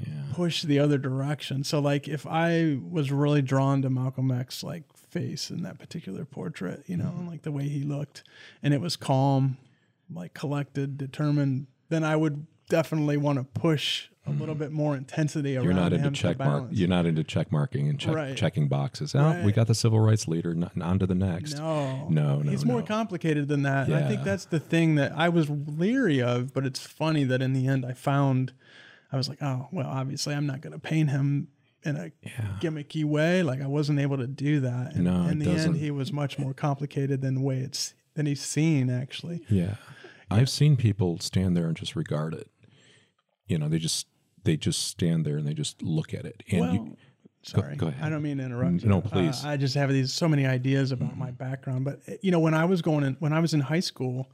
Yeah. 0.00 0.12
push 0.32 0.62
the 0.62 0.78
other 0.78 0.98
direction. 0.98 1.64
So 1.64 1.80
like 1.80 2.06
if 2.08 2.26
I 2.26 2.78
was 2.88 3.10
really 3.10 3.42
drawn 3.42 3.82
to 3.82 3.90
Malcolm 3.90 4.30
X 4.30 4.62
like 4.62 4.84
face 4.96 5.50
in 5.50 5.62
that 5.62 5.78
particular 5.78 6.24
portrait, 6.24 6.84
you 6.86 6.96
know, 6.96 7.14
and 7.18 7.28
like 7.28 7.42
the 7.42 7.52
way 7.52 7.68
he 7.68 7.82
looked 7.82 8.22
and 8.62 8.72
it 8.72 8.80
was 8.80 8.96
calm, 8.96 9.56
like 10.12 10.34
collected, 10.34 10.96
determined, 10.98 11.66
then 11.88 12.04
I 12.04 12.16
would 12.16 12.46
definitely 12.68 13.16
want 13.16 13.38
to 13.38 13.44
push 13.44 14.08
a 14.26 14.30
little 14.30 14.54
mm-hmm. 14.54 14.64
bit 14.64 14.72
more 14.72 14.94
intensity 14.94 15.56
around 15.56 15.64
You're 15.64 15.74
not 15.74 15.92
into 15.92 16.10
check 16.10 16.38
mark. 16.38 16.66
You're 16.70 16.88
not 16.88 17.06
into 17.06 17.24
check 17.24 17.50
marking 17.50 17.88
and 17.88 17.98
check, 17.98 18.14
Right. 18.14 18.36
checking 18.36 18.68
boxes. 18.68 19.14
Oh, 19.14 19.42
we 19.44 19.52
got 19.52 19.66
the 19.66 19.74
civil 19.74 20.00
rights 20.00 20.28
leader. 20.28 20.50
n- 20.50 20.82
On 20.82 20.98
to 20.98 21.06
the 21.06 21.14
next. 21.14 21.56
No, 21.56 22.08
No, 22.08 22.40
no, 22.40 22.50
He's 22.50 22.64
more 22.64 22.82
complicated 22.82 23.48
than 23.48 23.62
that. 23.62 23.86
And 23.86 23.96
I 23.96 24.06
think 24.06 24.24
that's 24.24 24.44
the 24.44 24.60
thing 24.60 24.96
that 24.96 25.12
I 25.12 25.28
was 25.28 25.48
leery 25.48 26.20
of, 26.20 26.52
but 26.52 26.66
it's 26.66 26.80
funny 26.80 27.24
that 27.24 27.40
in 27.40 27.52
the 27.52 27.66
end 27.66 27.86
I 27.86 27.94
found 27.94 28.52
I 29.12 29.16
was 29.16 29.28
like, 29.28 29.38
oh, 29.42 29.68
well, 29.72 29.86
obviously 29.88 30.34
I'm 30.34 30.46
not 30.46 30.60
going 30.60 30.72
to 30.72 30.78
paint 30.78 31.10
him 31.10 31.48
in 31.84 31.96
a 31.96 32.10
Yeah. 32.22 32.58
gimmicky 32.60 33.04
way. 33.04 33.42
Like 33.42 33.62
I 33.62 33.66
wasn't 33.66 34.00
able 34.00 34.18
to 34.18 34.26
do 34.26 34.60
that. 34.60 34.94
And 34.94 35.04
No, 35.04 35.26
in 35.28 35.38
the 35.38 35.46
doesn't. 35.46 35.72
end, 35.72 35.80
he 35.80 35.90
was 35.90 36.12
much 36.12 36.38
more 36.38 36.52
complicated 36.54 37.20
than 37.22 37.34
the 37.36 37.40
way 37.40 37.58
it's 37.58 37.94
than 38.14 38.26
he's 38.26 38.42
seen 38.42 38.90
actually. 38.90 39.42
Yeah. 39.48 39.76
I've 40.30 40.50
seen 40.50 40.76
people 40.76 41.18
stand 41.20 41.56
there 41.56 41.66
and 41.68 41.76
just 41.76 41.96
regard 41.96 42.34
it. 42.34 42.50
You 43.46 43.58
know, 43.58 43.68
they 43.68 43.78
just 43.78 44.06
they 44.44 44.56
just 44.56 44.86
stand 44.86 45.24
there 45.24 45.36
and 45.38 45.46
they 45.46 45.54
just 45.54 45.80
look 45.82 46.12
at 46.12 46.24
it. 46.26 46.42
And 46.50 46.60
well, 46.60 46.74
you 46.74 46.96
sorry, 47.42 47.76
go 47.76 47.86
ahead. 47.88 48.04
I 48.04 48.10
don't 48.10 48.22
mean 48.22 48.38
to 48.38 48.44
interrupt. 48.44 48.84
No, 48.84 49.00
please. 49.00 49.44
Uh, 49.44 49.48
I 49.50 49.56
just 49.56 49.74
have 49.74 49.90
these 49.90 50.12
so 50.12 50.28
many 50.28 50.44
ideas 50.46 50.92
about 50.92 51.16
my 51.16 51.30
background, 51.30 51.84
but 51.84 52.00
uh, 52.08 52.12
you 52.20 52.30
know, 52.30 52.40
when 52.40 52.54
I 52.54 52.64
was 52.66 52.82
going 52.82 53.04
in, 53.04 53.14
when 53.20 53.32
I 53.32 53.40
was 53.40 53.54
in 53.54 53.60
high 53.60 53.80
school, 53.80 54.28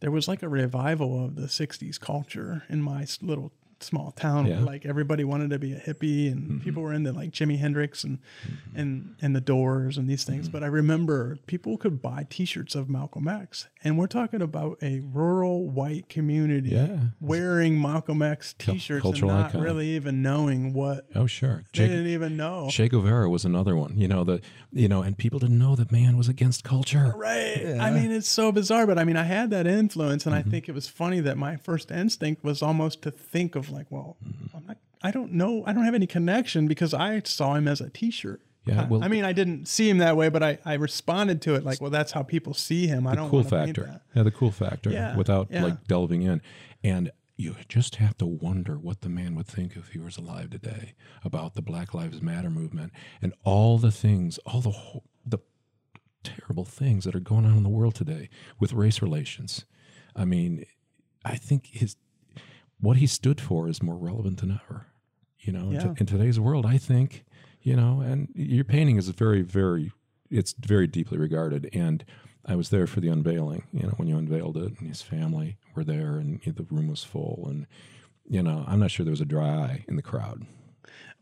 there 0.00 0.10
was 0.10 0.26
like 0.26 0.42
a 0.42 0.48
revival 0.48 1.24
of 1.24 1.36
the 1.36 1.46
'60s 1.46 2.00
culture 2.00 2.64
in 2.68 2.82
my 2.82 3.06
little 3.22 3.52
small 3.80 4.10
town. 4.12 4.46
Yeah. 4.46 4.60
Like 4.60 4.86
everybody 4.86 5.24
wanted 5.24 5.50
to 5.50 5.58
be 5.58 5.72
a 5.72 5.80
hippie, 5.80 6.30
and 6.30 6.42
mm-hmm. 6.42 6.58
people 6.60 6.82
were 6.82 6.92
into 6.92 7.12
like 7.12 7.30
Jimi 7.30 7.58
Hendrix 7.58 8.04
and 8.04 8.18
mm-hmm. 8.46 8.78
and 8.78 9.14
and 9.20 9.36
the 9.36 9.40
Doors 9.40 9.98
and 9.98 10.08
these 10.08 10.24
things. 10.24 10.46
Mm-hmm. 10.46 10.52
But 10.52 10.62
I 10.64 10.66
remember 10.68 11.38
people 11.46 11.76
could 11.76 12.00
buy 12.00 12.26
T-shirts 12.30 12.74
of 12.74 12.88
Malcolm 12.88 13.28
X, 13.28 13.68
and 13.84 13.98
we're 13.98 14.06
talking 14.06 14.40
about 14.42 14.78
a 14.82 15.00
rural 15.00 15.68
white 15.68 16.08
community 16.08 16.70
Yeah. 16.70 16.98
wearing 17.20 17.80
Malcolm 17.80 18.22
X 18.22 18.54
T-shirts 18.58 19.04
and 19.04 19.22
not 19.22 19.50
icon. 19.50 19.60
really 19.62 19.88
even 19.90 20.22
knowing 20.22 20.72
what 20.72 21.06
oh 21.14 21.26
sure. 21.26 21.64
they 21.74 21.80
Che, 21.80 21.88
didn't 21.88 22.06
even 22.08 22.36
know. 22.36 22.68
che 22.70 22.88
Guevara 22.88 23.28
was 23.28 23.44
another 23.44 23.76
one. 23.76 23.96
You 23.98 24.08
know, 24.08 24.24
the 24.24 24.40
you 24.72 24.88
know, 24.88 25.02
and 25.02 25.16
people 25.18 25.38
didn't 25.38 25.58
know 25.58 25.74
that 25.76 25.90
man 25.92 26.16
was 26.16 26.28
against 26.28 26.64
culture. 26.64 27.12
Right. 27.16 27.76
I 27.80 27.90
mean, 27.90 28.10
it's 28.10 28.28
so 28.28 28.52
bizarre, 28.52 28.86
but 28.86 28.98
I 28.98 29.04
mean, 29.04 29.16
I 29.16 29.24
had 29.24 29.50
that 29.50 29.66
influence, 29.66 30.24
and 30.26 30.34
Mm-hmm. 30.36 30.48
I 30.48 30.50
think 30.50 30.68
it 30.68 30.72
was 30.72 30.86
funny 30.86 31.20
that 31.20 31.38
my 31.38 31.56
first 31.56 31.90
instinct 31.90 32.44
was 32.44 32.60
almost 32.62 33.00
to 33.02 33.10
think 33.10 33.56
of 33.56 33.65
like, 33.70 33.86
well, 33.90 34.16
Mm-hmm. 34.26 34.56
I'm 34.56 34.66
not, 34.66 34.76
I 35.02 35.10
don't 35.10 35.32
know, 35.32 35.62
I 35.66 35.72
don't 35.72 35.84
have 35.84 35.94
any 35.94 36.06
connection 36.06 36.66
because 36.68 36.94
I 36.94 37.20
saw 37.24 37.54
him 37.54 37.68
as 37.68 37.80
a 37.80 37.90
T-shirt. 37.90 38.40
Yeah, 38.64 38.82
I- 38.82 38.84
well- 38.86 39.04
I 39.04 39.08
mean, 39.08 39.24
I 39.24 39.32
didn't 39.32 39.66
see 39.68 39.88
him 39.88 39.98
that 39.98 40.16
way, 40.16 40.28
but 40.28 40.42
I, 40.42 40.58
I 40.64 40.74
responded 40.74 41.42
to 41.42 41.54
it 41.54 41.64
like, 41.64 41.80
well, 41.80 41.90
that's 41.90 42.12
how 42.12 42.22
people 42.22 42.54
see 42.54 42.86
him. 42.86 43.06
I 43.06 43.14
don't 43.14 43.30
cool 43.30 43.40
want 43.40 43.48
to 43.50 43.56
paint 43.64 43.76
factor. 43.76 44.00
Yeah, 44.14 44.22
the 44.24 44.30
cool 44.30 44.50
factor 44.50 44.90
Yeah, 44.90 45.16
without 45.16 45.48
yeah. 45.50 45.64
like 45.64 45.86
delving 45.86 46.22
in. 46.22 46.40
And 46.82 47.10
you 47.36 47.54
just 47.68 47.96
have 47.96 48.16
to 48.18 48.26
wonder 48.26 48.78
what 48.78 49.02
the 49.02 49.08
man 49.10 49.34
would 49.34 49.46
think 49.46 49.76
if 49.76 49.88
he 49.88 49.98
was 49.98 50.16
alive 50.16 50.50
today 50.50 50.94
about 51.22 51.54
the 51.54 51.62
Black 51.62 51.92
Lives 51.94 52.22
Matter 52.22 52.48
movement 52.50 52.92
and 53.20 53.34
all 53.44 53.76
the 53.78 53.92
things, 53.92 54.38
all 54.46 54.60
the 54.62 54.74
the 55.24 55.38
terrible 56.24 56.64
things 56.64 57.04
that 57.04 57.14
are 57.14 57.20
going 57.20 57.44
on 57.44 57.56
in 57.56 57.62
the 57.62 57.68
world 57.68 57.94
today 57.94 58.28
with 58.58 58.72
race 58.72 59.02
relations. 59.02 59.64
I 60.16 60.24
mean, 60.24 60.64
I 61.24 61.36
think 61.36 61.66
his 61.66 61.96
what 62.80 62.96
he 62.98 63.06
stood 63.06 63.40
for 63.40 63.68
is 63.68 63.82
more 63.82 63.96
relevant 63.96 64.40
than 64.40 64.50
ever. 64.50 64.86
You 65.40 65.52
know, 65.52 65.70
Yeah. 65.70 65.94
in 65.98 66.06
today's 66.06 66.40
world, 66.40 66.66
I 66.66 66.78
think, 66.78 67.24
you 67.62 67.76
know, 67.76 68.00
and 68.00 68.28
your 68.34 68.64
painting 68.64 68.96
is 68.96 69.08
very, 69.10 69.42
very, 69.42 69.92
it's 70.30 70.52
very 70.54 70.86
deeply 70.86 71.18
regarded. 71.18 71.68
And 71.72 72.04
I 72.44 72.56
was 72.56 72.70
there 72.70 72.86
for 72.86 73.00
the 73.00 73.08
unveiling, 73.08 73.64
you 73.72 73.82
know, 73.84 73.90
when 73.96 74.08
you 74.08 74.16
unveiled 74.18 74.56
it, 74.56 74.78
and 74.78 74.88
his 74.88 75.02
family 75.02 75.56
were 75.74 75.84
there, 75.84 76.16
and 76.18 76.40
the 76.44 76.66
room 76.70 76.88
was 76.88 77.02
full. 77.04 77.46
And, 77.48 77.66
you 78.28 78.42
know, 78.42 78.64
I'm 78.66 78.80
not 78.80 78.90
sure 78.90 79.04
there 79.04 79.10
was 79.10 79.20
a 79.20 79.24
dry 79.24 79.48
eye 79.48 79.84
in 79.88 79.96
the 79.96 80.02
crowd. 80.02 80.46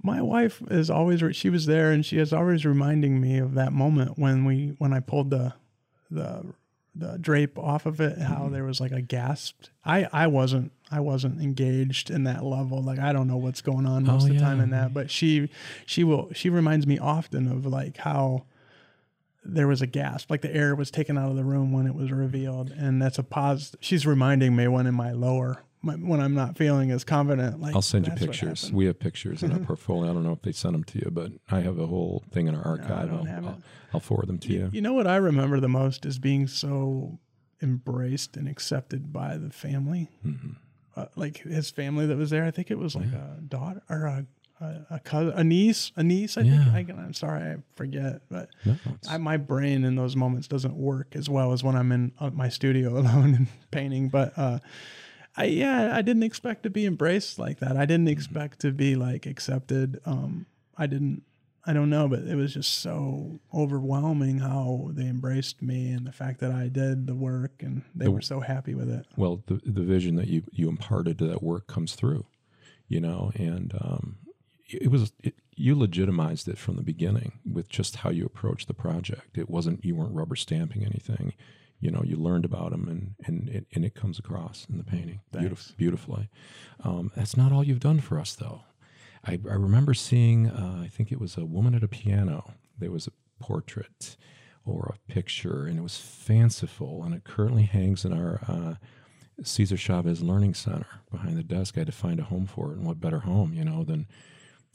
My 0.02 0.20
wife 0.20 0.62
is 0.70 0.90
always 0.90 1.22
re- 1.22 1.32
she 1.32 1.48
was 1.50 1.66
there, 1.66 1.90
and 1.92 2.04
she 2.04 2.18
is 2.18 2.32
always 2.32 2.66
reminding 2.66 3.20
me 3.20 3.38
of 3.38 3.54
that 3.54 3.72
moment 3.72 4.18
when 4.18 4.44
we 4.44 4.74
when 4.78 4.92
I 4.92 5.00
pulled 5.00 5.30
the 5.30 5.54
the 6.10 6.52
the 6.94 7.16
drape 7.18 7.58
off 7.58 7.86
of 7.86 8.00
it. 8.00 8.18
Mm-hmm. 8.18 8.22
How 8.32 8.48
there 8.48 8.64
was 8.64 8.80
like 8.80 8.92
a 8.92 9.00
gasp. 9.00 9.64
I 9.84 10.04
I 10.12 10.26
wasn't 10.26 10.72
I 10.94 11.00
wasn't 11.00 11.40
engaged 11.40 12.10
in 12.10 12.24
that 12.24 12.44
level. 12.44 12.82
Like 12.82 12.98
I 12.98 13.12
don't 13.12 13.26
know 13.28 13.36
what's 13.36 13.60
going 13.62 13.86
on 13.86 14.04
most 14.04 14.22
Oh, 14.24 14.26
of 14.28 14.34
the 14.34 14.40
time 14.40 14.60
in 14.60 14.70
that. 14.70 14.94
But 14.94 15.10
she 15.10 15.48
she 15.86 16.04
will 16.04 16.30
she 16.32 16.48
reminds 16.50 16.86
me 16.86 16.98
often 16.98 17.48
of 17.48 17.66
like 17.66 17.96
how 17.98 18.44
there 19.44 19.68
was 19.68 19.82
a 19.82 19.86
gasp, 19.86 20.30
like 20.30 20.40
the 20.40 20.54
air 20.54 20.74
was 20.74 20.90
taken 20.90 21.18
out 21.18 21.28
of 21.30 21.36
the 21.36 21.44
room 21.44 21.72
when 21.72 21.86
it 21.86 21.94
was 21.94 22.10
revealed, 22.10 22.70
and 22.70 23.02
that's 23.02 23.18
a 23.18 23.22
pause. 23.22 23.74
She's 23.80 24.06
reminding 24.06 24.56
me 24.56 24.68
when 24.68 24.86
in 24.86 24.94
my 24.94 25.12
lower. 25.12 25.62
My, 25.82 25.92
when 25.96 26.18
I'm 26.18 26.32
not 26.34 26.56
feeling 26.56 26.90
as 26.90 27.04
confident, 27.04 27.60
like 27.60 27.74
I'll 27.74 27.82
send 27.82 28.06
you 28.06 28.14
pictures. 28.14 28.72
We 28.72 28.86
have 28.86 28.98
pictures 28.98 29.42
in 29.42 29.52
our 29.52 29.58
portfolio. 29.70 30.10
I 30.10 30.14
don't 30.14 30.22
know 30.24 30.32
if 30.32 30.40
they 30.40 30.52
sent 30.52 30.72
them 30.72 30.84
to 30.84 30.98
you, 30.98 31.10
but 31.10 31.32
I 31.50 31.60
have 31.60 31.78
a 31.78 31.86
whole 31.86 32.22
thing 32.30 32.46
in 32.48 32.54
our 32.54 32.64
archive. 32.64 33.10
don't 33.10 33.28
I'll. 33.28 33.46
I'll, 33.48 33.58
I'll 33.92 34.00
forward 34.00 34.28
them 34.28 34.38
to 34.38 34.48
you. 34.52 34.70
You 34.72 34.80
know 34.80 34.94
what 34.94 35.06
I 35.06 35.16
remember 35.16 35.60
the 35.60 35.68
most 35.68 36.06
is 36.06 36.18
being 36.18 36.46
so 36.46 37.18
embraced 37.62 38.34
and 38.38 38.48
accepted 38.48 39.12
by 39.12 39.36
the 39.36 39.50
family, 39.50 40.08
Mm-hmm. 40.26 40.52
Uh, 40.96 41.06
like 41.16 41.38
his 41.38 41.70
family 41.70 42.06
that 42.06 42.16
was 42.16 42.30
there. 42.30 42.44
I 42.44 42.50
think 42.50 42.70
it 42.70 42.78
was 42.78 42.94
like 42.94 43.12
a 43.12 43.38
daughter 43.46 43.82
or 43.88 44.04
a 44.06 44.26
a, 44.60 44.86
a 44.90 45.00
cousin, 45.00 45.32
a 45.36 45.42
niece, 45.42 45.90
a 45.96 46.02
niece. 46.04 46.38
I 46.38 46.42
Yeah. 46.42 46.72
think. 46.72 46.90
I, 46.90 46.92
I'm 46.94 47.12
sorry, 47.12 47.42
I 47.42 47.56
forget, 47.74 48.22
but 48.30 48.50
No, 48.64 48.76
I, 49.08 49.18
my 49.18 49.36
brain 49.36 49.84
in 49.84 49.96
those 49.96 50.14
moments 50.14 50.46
doesn't 50.46 50.74
work 50.76 51.16
as 51.16 51.28
well 51.28 51.52
as 51.52 51.64
when 51.64 51.74
I'm 51.74 51.90
in 51.90 52.12
uh, 52.20 52.30
my 52.30 52.48
studio 52.48 52.96
alone 52.98 53.34
and 53.34 53.46
painting. 53.72 54.08
But 54.10 54.32
uh, 54.38 54.60
I 55.36 55.46
yeah, 55.46 55.90
I 55.96 56.02
didn't 56.02 56.22
expect 56.22 56.62
to 56.62 56.70
be 56.70 56.86
embraced 56.86 57.36
like 57.38 57.58
that. 57.58 57.76
I 57.76 57.84
didn't 57.84 58.06
expect 58.08 58.60
to 58.60 58.70
be 58.70 58.94
like 58.94 59.26
accepted. 59.26 59.98
Um, 60.06 60.46
I 60.78 60.86
didn't. 60.86 61.22
I 61.66 61.72
don't 61.72 61.88
know, 61.90 62.08
but 62.08 62.20
it 62.20 62.34
was 62.34 62.52
just 62.54 62.78
so 62.80 63.40
overwhelming 63.52 64.38
how 64.38 64.90
they 64.92 65.06
embraced 65.06 65.62
me 65.62 65.90
and 65.92 66.06
the 66.06 66.12
fact 66.12 66.40
that 66.40 66.52
I 66.52 66.68
did 66.68 67.06
the 67.06 67.14
work 67.14 67.62
and 67.62 67.82
they 67.94 68.08
were 68.08 68.20
so 68.20 68.40
happy 68.40 68.74
with 68.74 68.90
it. 68.90 69.06
well 69.16 69.42
the 69.46 69.60
the 69.64 69.82
vision 69.82 70.16
that 70.16 70.28
you 70.28 70.42
you 70.52 70.68
imparted 70.68 71.18
to 71.18 71.26
that 71.28 71.42
work 71.42 71.66
comes 71.66 71.94
through 71.94 72.26
you 72.88 73.00
know 73.00 73.32
and 73.36 73.72
um 73.80 74.16
it 74.68 74.90
was 74.90 75.12
it, 75.22 75.34
you 75.56 75.74
legitimized 75.78 76.48
it 76.48 76.58
from 76.58 76.76
the 76.76 76.82
beginning 76.82 77.38
with 77.50 77.68
just 77.68 77.96
how 77.96 78.10
you 78.10 78.26
approached 78.26 78.66
the 78.66 78.74
project. 78.74 79.38
It 79.38 79.48
wasn't 79.48 79.84
you 79.84 79.94
weren't 79.94 80.14
rubber 80.14 80.36
stamping 80.36 80.84
anything 80.84 81.32
you 81.80 81.90
know 81.90 82.02
you 82.04 82.16
learned 82.16 82.44
about 82.44 82.70
them 82.72 82.88
and 82.88 83.14
and 83.26 83.48
it, 83.48 83.66
and 83.74 83.84
it 83.84 83.94
comes 83.94 84.18
across 84.18 84.66
in 84.70 84.78
the 84.78 84.84
painting. 84.84 85.20
Beautif- 85.32 85.76
beautifully. 85.76 86.28
Um, 86.82 87.10
that's 87.16 87.36
not 87.36 87.52
all 87.52 87.64
you've 87.64 87.80
done 87.80 88.00
for 88.00 88.18
us 88.20 88.34
though 88.34 88.62
i, 89.26 89.32
I 89.32 89.54
remember 89.54 89.94
seeing 89.94 90.48
uh, 90.48 90.80
i 90.82 90.88
think 90.88 91.10
it 91.12 91.20
was 91.20 91.36
a 91.36 91.44
woman 91.44 91.74
at 91.74 91.82
a 91.82 91.88
piano 91.88 92.52
there 92.78 92.90
was 92.90 93.06
a 93.06 93.12
portrait 93.42 94.16
or 94.64 94.94
a 94.94 95.12
picture 95.12 95.66
and 95.66 95.78
it 95.78 95.82
was 95.82 95.96
fanciful 95.96 97.02
and 97.04 97.14
it 97.14 97.24
currently 97.24 97.64
hangs 97.64 98.04
in 98.04 98.12
our 98.12 98.40
uh, 98.48 98.74
Cesar 99.42 99.76
Chavez 99.76 100.22
Learning 100.22 100.54
Center 100.54 100.86
behind 101.10 101.36
the 101.36 101.42
desk. 101.42 101.76
I 101.76 101.80
had 101.80 101.86
to 101.88 101.92
find 101.92 102.20
a 102.20 102.22
home 102.22 102.46
for 102.46 102.70
it, 102.70 102.76
and 102.78 102.86
what 102.86 103.00
better 103.00 103.18
home, 103.18 103.52
you 103.52 103.64
know, 103.64 103.82
than 103.82 104.06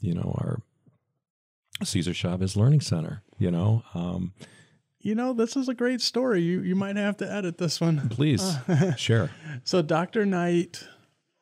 you 0.00 0.12
know 0.14 0.34
our 0.38 0.60
Cesar 1.82 2.12
Chavez 2.12 2.56
Learning 2.56 2.82
Center. 2.82 3.22
You 3.38 3.50
know, 3.50 3.82
um, 3.94 4.34
You 5.00 5.14
know, 5.14 5.32
this 5.32 5.56
is 5.56 5.68
a 5.70 5.74
great 5.74 6.02
story. 6.02 6.42
You 6.42 6.60
you 6.60 6.74
might 6.74 6.96
have 6.96 7.16
to 7.16 7.32
edit 7.32 7.56
this 7.56 7.80
one. 7.80 8.10
please 8.10 8.54
share. 8.98 9.30
So 9.64 9.80
Dr. 9.80 10.26
Knight, 10.26 10.84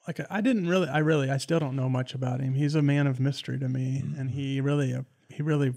like 0.09 0.21
I 0.31 0.41
didn't 0.41 0.69
really, 0.69 0.89
I 0.89 0.99
really, 0.99 1.31
I 1.31 1.37
still 1.37 1.61
don't 1.61 1.77
know 1.77 1.91
much 1.91 2.15
about 2.15 2.41
him. 2.41 2.55
He's 2.55 2.75
a 2.75 2.81
man 2.81 3.07
of 3.07 3.21
mystery 3.21 3.59
to 3.59 3.69
me, 3.69 4.03
and 4.17 4.31
he 4.31 4.59
really, 4.61 4.95
uh, 4.95 5.03
he 5.29 5.43
really, 5.43 5.75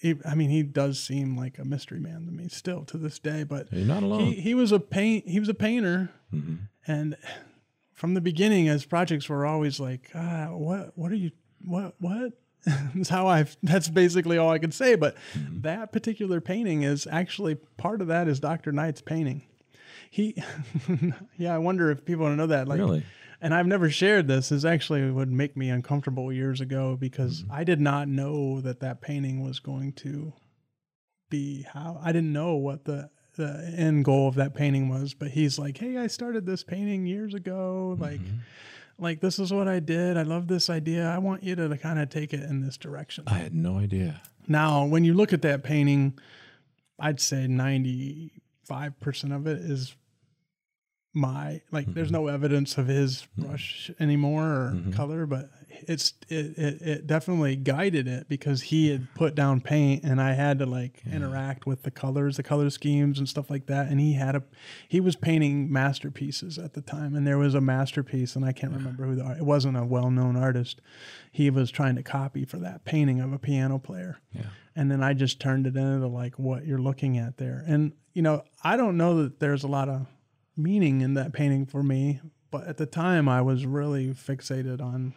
he, 0.00 0.16
I 0.24 0.34
mean, 0.34 0.48
he 0.48 0.62
does 0.62 0.98
seem 0.98 1.36
like 1.36 1.58
a 1.58 1.64
mystery 1.64 2.00
man 2.00 2.24
to 2.24 2.32
me 2.32 2.48
still 2.48 2.84
to 2.86 2.96
this 2.96 3.18
day. 3.18 3.44
But 3.44 3.70
You're 3.70 3.84
not 3.86 4.02
alone. 4.02 4.20
he 4.20 4.40
he 4.40 4.54
was 4.54 4.72
a 4.72 4.80
paint, 4.80 5.28
he 5.28 5.38
was 5.38 5.50
a 5.50 5.54
painter, 5.54 6.10
and 6.86 7.16
from 7.92 8.14
the 8.14 8.22
beginning, 8.22 8.64
his 8.64 8.86
projects 8.86 9.28
were 9.28 9.44
always 9.44 9.78
like, 9.78 10.10
ah, 10.14 10.48
what, 10.52 10.96
what 10.96 11.12
are 11.12 11.16
you, 11.16 11.32
what, 11.62 11.94
what? 12.00 12.32
that's 12.94 13.08
how 13.10 13.28
I. 13.28 13.44
That's 13.62 13.88
basically 13.88 14.38
all 14.38 14.50
I 14.50 14.58
can 14.58 14.72
say. 14.72 14.94
But 14.96 15.16
that 15.34 15.92
particular 15.92 16.40
painting 16.40 16.82
is 16.82 17.06
actually 17.10 17.54
part 17.76 18.00
of 18.00 18.08
that 18.08 18.26
is 18.26 18.40
Dr. 18.40 18.72
Knight's 18.72 19.00
painting. 19.00 19.42
He, 20.10 20.42
yeah, 21.36 21.54
I 21.54 21.58
wonder 21.58 21.90
if 21.90 22.04
people 22.04 22.24
want 22.24 22.32
to 22.32 22.36
know 22.36 22.46
that. 22.46 22.66
Like, 22.66 22.78
Really? 22.78 23.04
And 23.40 23.54
I've 23.54 23.66
never 23.66 23.90
shared 23.90 24.28
this. 24.28 24.48
This 24.48 24.64
actually 24.64 25.10
would 25.10 25.30
make 25.30 25.56
me 25.56 25.70
uncomfortable 25.70 26.32
years 26.32 26.60
ago 26.60 26.96
because 26.96 27.42
mm. 27.42 27.52
I 27.52 27.64
did 27.64 27.80
not 27.80 28.08
know 28.08 28.60
that 28.60 28.80
that 28.80 29.00
painting 29.00 29.44
was 29.44 29.60
going 29.60 29.92
to 29.94 30.32
be 31.30 31.62
how. 31.62 32.00
I 32.02 32.12
didn't 32.12 32.32
know 32.32 32.56
what 32.56 32.84
the 32.84 33.10
the 33.38 33.72
end 33.76 34.04
goal 34.04 34.28
of 34.28 34.34
that 34.34 34.54
painting 34.54 34.88
was. 34.88 35.14
But 35.14 35.30
he's 35.30 35.58
like, 35.58 35.78
"Hey, 35.78 35.96
I 35.96 36.08
started 36.08 36.44
this 36.44 36.62
painting 36.64 37.06
years 37.06 37.32
ago. 37.32 37.96
Like, 37.98 38.20
mm-hmm. 38.20 38.38
like 38.98 39.20
this 39.20 39.38
is 39.38 39.52
what 39.52 39.68
I 39.68 39.80
did. 39.80 40.18
I 40.18 40.22
love 40.22 40.48
this 40.48 40.68
idea. 40.68 41.08
I 41.08 41.18
want 41.18 41.42
you 41.42 41.54
to 41.54 41.78
kind 41.78 41.98
of 41.98 42.10
take 42.10 42.34
it 42.34 42.42
in 42.42 42.60
this 42.60 42.76
direction." 42.76 43.24
I 43.26 43.34
had 43.38 43.54
no 43.54 43.78
idea. 43.78 44.20
Now, 44.46 44.84
when 44.84 45.04
you 45.04 45.14
look 45.14 45.32
at 45.32 45.42
that 45.42 45.62
painting, 45.62 46.18
I'd 46.98 47.20
say 47.20 47.46
95% 47.46 48.30
of 49.34 49.46
it 49.46 49.58
is 49.58 49.94
my 51.14 51.60
like 51.72 51.84
Mm-hmm. 51.86 51.94
there's 51.94 52.10
no 52.12 52.26
evidence 52.28 52.76
of 52.78 52.86
his 52.86 53.26
brush 53.36 53.90
anymore 53.98 54.44
or 54.44 54.72
Mm-hmm. 54.74 54.92
color 54.92 55.26
but 55.26 55.50
it's 55.86 56.12
it, 56.28 56.58
it 56.58 56.82
it 56.82 57.06
definitely 57.06 57.54
guided 57.56 58.06
it 58.08 58.28
because 58.28 58.62
he 58.62 58.90
had 58.90 59.06
put 59.14 59.34
down 59.34 59.60
paint 59.60 60.02
and 60.04 60.20
I 60.20 60.32
had 60.34 60.58
to 60.58 60.66
like 60.66 61.02
interact 61.10 61.66
with 61.66 61.82
the 61.82 61.90
colors 61.90 62.36
the 62.36 62.42
color 62.42 62.68
schemes 62.70 63.18
and 63.18 63.28
stuff 63.28 63.48
like 63.48 63.66
that 63.66 63.88
and 63.88 63.98
he 64.00 64.14
had 64.14 64.34
a 64.36 64.42
he 64.88 65.00
was 65.00 65.16
painting 65.16 65.72
masterpieces 65.72 66.58
at 66.58 66.74
the 66.74 66.80
time 66.82 67.14
and 67.14 67.26
there 67.26 67.38
was 67.38 67.54
a 67.54 67.60
masterpiece 67.60 68.34
and 68.36 68.44
I 68.44 68.52
can't 68.52 68.72
remember 68.74 69.04
who 69.04 69.14
the 69.14 69.22
art- 69.24 69.38
it 69.38 69.44
wasn't 69.44 69.76
a 69.76 69.84
well-known 69.84 70.36
artist 70.36 70.80
he 71.32 71.48
was 71.48 71.70
trying 71.70 71.96
to 71.96 72.02
copy 72.02 72.44
for 72.44 72.58
that 72.58 72.84
painting 72.84 73.20
of 73.20 73.32
a 73.32 73.38
piano 73.38 73.78
player 73.78 74.18
Yeah. 74.32 74.46
and 74.76 74.90
then 74.90 75.02
I 75.02 75.14
just 75.14 75.40
turned 75.40 75.66
it 75.66 75.76
into 75.76 76.06
like 76.08 76.38
what 76.38 76.66
you're 76.66 76.78
looking 76.78 77.18
at 77.18 77.36
there. 77.38 77.64
And 77.66 77.92
you 78.14 78.22
know, 78.22 78.42
I 78.64 78.76
don't 78.76 78.96
know 78.96 79.22
that 79.22 79.38
there's 79.38 79.62
a 79.62 79.68
lot 79.68 79.88
of 79.88 80.06
meaning 80.58 81.00
in 81.00 81.14
that 81.14 81.32
painting 81.32 81.64
for 81.64 81.82
me, 81.82 82.20
but 82.50 82.66
at 82.66 82.76
the 82.76 82.84
time 82.86 83.28
I 83.28 83.40
was 83.40 83.64
really 83.64 84.08
fixated 84.08 84.82
on 84.82 85.14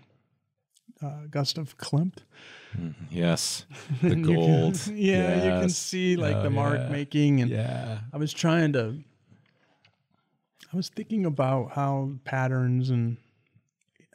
uh, 1.03 1.23
Gustav 1.29 1.77
Klimt. 1.77 2.19
Yes. 3.09 3.65
The 4.01 4.09
you 4.09 4.13
can- 4.13 4.21
gold. 4.23 4.87
yeah, 4.93 5.35
you 5.43 5.61
can 5.61 5.69
see 5.69 6.15
like 6.15 6.35
Oh, 6.37 6.43
the 6.43 6.49
mark 6.49 6.77
yeah. 6.79 6.89
making, 6.89 7.41
and 7.41 7.49
Yeah. 7.51 7.99
I 8.13 8.17
was 8.17 8.31
trying 8.31 8.71
to. 8.73 8.97
I 10.73 10.77
was 10.77 10.87
thinking 10.89 11.25
about 11.25 11.71
how 11.73 12.11
patterns 12.23 12.89
and 12.91 13.17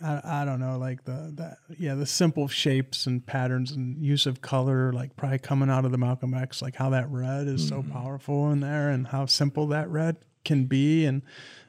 I, 0.03 0.21
I 0.43 0.45
don't 0.47 0.59
know 0.61 0.79
like 0.79 1.05
the 1.05 1.33
that 1.37 1.59
yeah 1.79 1.95
the 1.95 2.07
simple 2.07 2.49
shapes 2.49 3.07
and 3.07 3.25
patterns 3.27 3.73
and 3.73 4.03
use 4.03 4.25
of 4.27 4.41
color 4.41 4.91
like 4.93 5.17
probably 5.17 5.39
coming 5.39 5.69
out 5.69 5.85
of 5.85 5.93
the 5.93 5.99
Malcolm 5.99 6.33
X 6.35 6.63
like 6.63 6.77
how 6.77 6.91
that 6.91 7.11
red 7.11 7.47
is 7.47 7.67
so 7.69 7.83
powerful 7.83 8.51
in 8.53 8.61
there 8.61 8.89
and 8.91 9.07
how 9.09 9.27
simple 9.27 9.67
that 9.69 9.89
red 9.91 10.17
can 10.47 10.65
be 10.65 11.05
and 11.05 11.23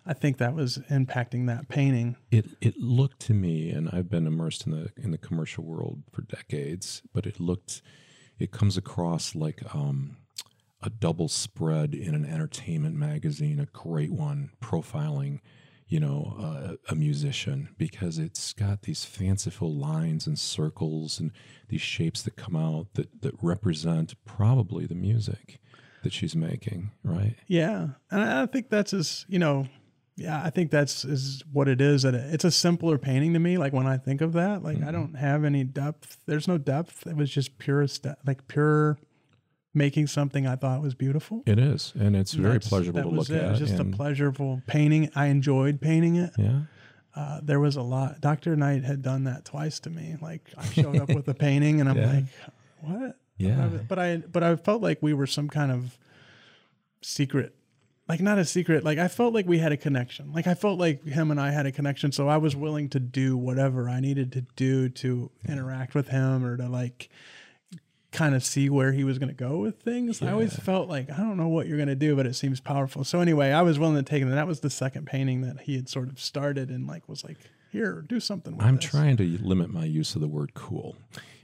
I 0.07 0.13
think 0.13 0.37
that 0.37 0.55
was 0.55 0.77
impacting 0.89 1.47
that 1.47 1.67
painting. 1.67 2.15
It 2.31 2.45
it 2.61 2.77
looked 2.77 3.19
to 3.23 3.33
me, 3.33 3.71
and 3.71 3.89
I've 3.89 4.09
been 4.09 4.25
immersed 4.25 4.65
in 4.65 4.71
the 4.71 4.89
in 4.95 5.11
the 5.11 5.17
commercial 5.17 5.65
world 5.65 6.03
for 6.13 6.21
decades, 6.21 7.01
but 7.13 7.25
it 7.25 7.41
looked, 7.41 7.81
it 8.39 8.51
comes 8.51 8.77
across 8.77 9.35
like 9.35 9.61
um, 9.75 10.15
a 10.81 10.89
double 10.89 11.27
spread 11.27 11.93
in 11.93 12.15
an 12.15 12.25
entertainment 12.25 12.95
magazine, 12.95 13.59
a 13.59 13.65
great 13.65 14.11
one 14.11 14.51
profiling, 14.61 15.41
you 15.87 15.99
know, 15.99 16.37
uh, 16.39 16.75
a 16.89 16.95
musician 16.95 17.75
because 17.77 18.17
it's 18.17 18.53
got 18.53 18.83
these 18.83 19.03
fanciful 19.03 19.75
lines 19.75 20.25
and 20.25 20.39
circles 20.39 21.19
and 21.19 21.31
these 21.67 21.81
shapes 21.81 22.21
that 22.21 22.37
come 22.37 22.55
out 22.55 22.93
that 22.93 23.21
that 23.23 23.35
represent 23.41 24.15
probably 24.23 24.85
the 24.85 24.95
music 24.95 25.59
that 26.07 26.13
she's 26.13 26.35
making, 26.35 26.91
right? 27.03 27.35
Yeah, 27.47 27.89
and 28.09 28.21
I 28.23 28.45
think 28.45 28.69
that's 28.69 28.93
as 28.93 29.25
you 29.27 29.39
know, 29.39 29.67
yeah, 30.15 30.41
I 30.41 30.49
think 30.49 30.71
that's 30.71 31.03
is 31.03 31.43
what 31.51 31.67
it 31.67 31.81
is. 31.81 32.03
That 32.03 32.15
it's 32.15 32.45
a 32.45 32.51
simpler 32.51 32.97
painting 32.97 33.33
to 33.33 33.39
me. 33.39 33.57
Like 33.57 33.73
when 33.73 33.85
I 33.85 33.97
think 33.97 34.21
of 34.21 34.31
that, 34.33 34.63
like 34.63 34.81
I 34.81 34.91
don't 34.91 35.15
have 35.15 35.43
any 35.43 35.63
depth. 35.65 36.17
There's 36.25 36.47
no 36.47 36.57
depth. 36.57 37.05
It 37.05 37.15
was 37.17 37.29
just 37.29 37.57
pure, 37.57 37.85
st- 37.87 38.15
like 38.25 38.47
pure 38.47 38.97
making 39.73 40.07
something 40.07 40.47
I 40.47 40.55
thought 40.55 40.81
was 40.81 40.95
beautiful. 40.95 41.43
It 41.45 41.59
is, 41.59 41.91
and 41.99 42.15
it's 42.15 42.33
very 42.33 42.59
pleasurable 42.59 43.01
to 43.03 43.09
look 43.09 43.29
it. 43.29 43.35
It 43.35 43.43
at. 43.43 43.49
was 43.51 43.59
just 43.59 43.79
a 43.79 43.85
pleasurable 43.85 44.61
painting. 44.65 45.09
I 45.15 45.25
enjoyed 45.27 45.81
painting 45.81 46.15
it. 46.15 46.31
yeah. 46.37 46.61
Uh, 47.15 47.39
there 47.43 47.59
was 47.59 47.75
a 47.75 47.81
lot. 47.81 48.21
Dr. 48.21 48.55
Knight 48.55 48.83
had 48.83 49.01
done 49.01 49.23
that 49.23 49.43
twice 49.43 49.79
to 49.81 49.89
me. 49.89 50.15
Like 50.21 50.51
I 50.57 50.65
showed 50.67 50.97
up 50.99 51.09
with 51.09 51.27
a 51.27 51.33
painting, 51.33 51.81
and 51.81 51.89
I'm 51.89 51.97
Yeah. 51.99 52.11
like, 52.13 52.25
what? 52.81 53.17
Yeah. 53.37 53.69
But 53.87 53.99
I 53.99 54.17
but 54.17 54.43
I 54.43 54.55
felt 54.55 54.81
like 54.81 54.99
we 55.01 55.13
were 55.13 55.27
some 55.27 55.49
kind 55.49 55.71
of 55.71 55.97
secret 57.01 57.53
like 58.07 58.21
not 58.21 58.37
a 58.37 58.45
secret 58.45 58.83
like 58.83 58.97
I 58.97 59.07
felt 59.07 59.33
like 59.33 59.47
we 59.47 59.59
had 59.59 59.71
a 59.71 59.77
connection. 59.77 60.31
Like 60.31 60.47
I 60.47 60.53
felt 60.53 60.79
like 60.79 61.03
him 61.03 61.31
and 61.31 61.39
I 61.39 61.51
had 61.51 61.65
a 61.65 61.71
connection 61.71 62.11
so 62.11 62.27
I 62.27 62.37
was 62.37 62.55
willing 62.55 62.89
to 62.89 62.99
do 62.99 63.37
whatever 63.37 63.89
I 63.89 63.99
needed 63.99 64.31
to 64.33 64.41
do 64.55 64.89
to 64.89 65.31
interact 65.47 65.93
with 65.93 66.09
him 66.09 66.45
or 66.45 66.57
to 66.57 66.67
like 66.69 67.09
kind 68.11 68.33
of 68.33 68.43
see 68.43 68.69
where 68.69 68.93
he 68.93 69.03
was 69.03 69.19
going 69.19 69.29
to 69.29 69.35
go 69.35 69.57
with 69.57 69.81
things. 69.81 70.21
I 70.21 70.31
always 70.31 70.55
felt 70.55 70.87
like 70.87 71.11
I 71.11 71.17
don't 71.17 71.37
know 71.37 71.49
what 71.49 71.67
you're 71.67 71.77
going 71.77 71.89
to 71.89 71.95
do 71.95 72.15
but 72.15 72.25
it 72.25 72.35
seems 72.35 72.59
powerful. 72.59 73.03
So 73.03 73.19
anyway, 73.19 73.51
I 73.51 73.61
was 73.61 73.77
willing 73.77 73.97
to 73.97 74.03
take 74.03 74.21
it 74.21 74.25
and 74.25 74.33
that 74.33 74.47
was 74.47 74.61
the 74.61 74.69
second 74.69 75.05
painting 75.05 75.41
that 75.41 75.61
he 75.61 75.75
had 75.75 75.89
sort 75.89 76.09
of 76.09 76.19
started 76.19 76.69
and 76.69 76.87
like 76.87 77.07
was 77.09 77.23
like 77.23 77.37
here, 77.71 78.05
do 78.07 78.19
something 78.21 78.55
with 78.55 78.65
it. 78.65 78.67
I'm 78.67 78.77
this. 78.77 78.85
trying 78.85 79.17
to 79.17 79.37
limit 79.41 79.69
my 79.69 79.85
use 79.85 80.15
of 80.15 80.21
the 80.21 80.27
word 80.27 80.53
cool 80.53 80.95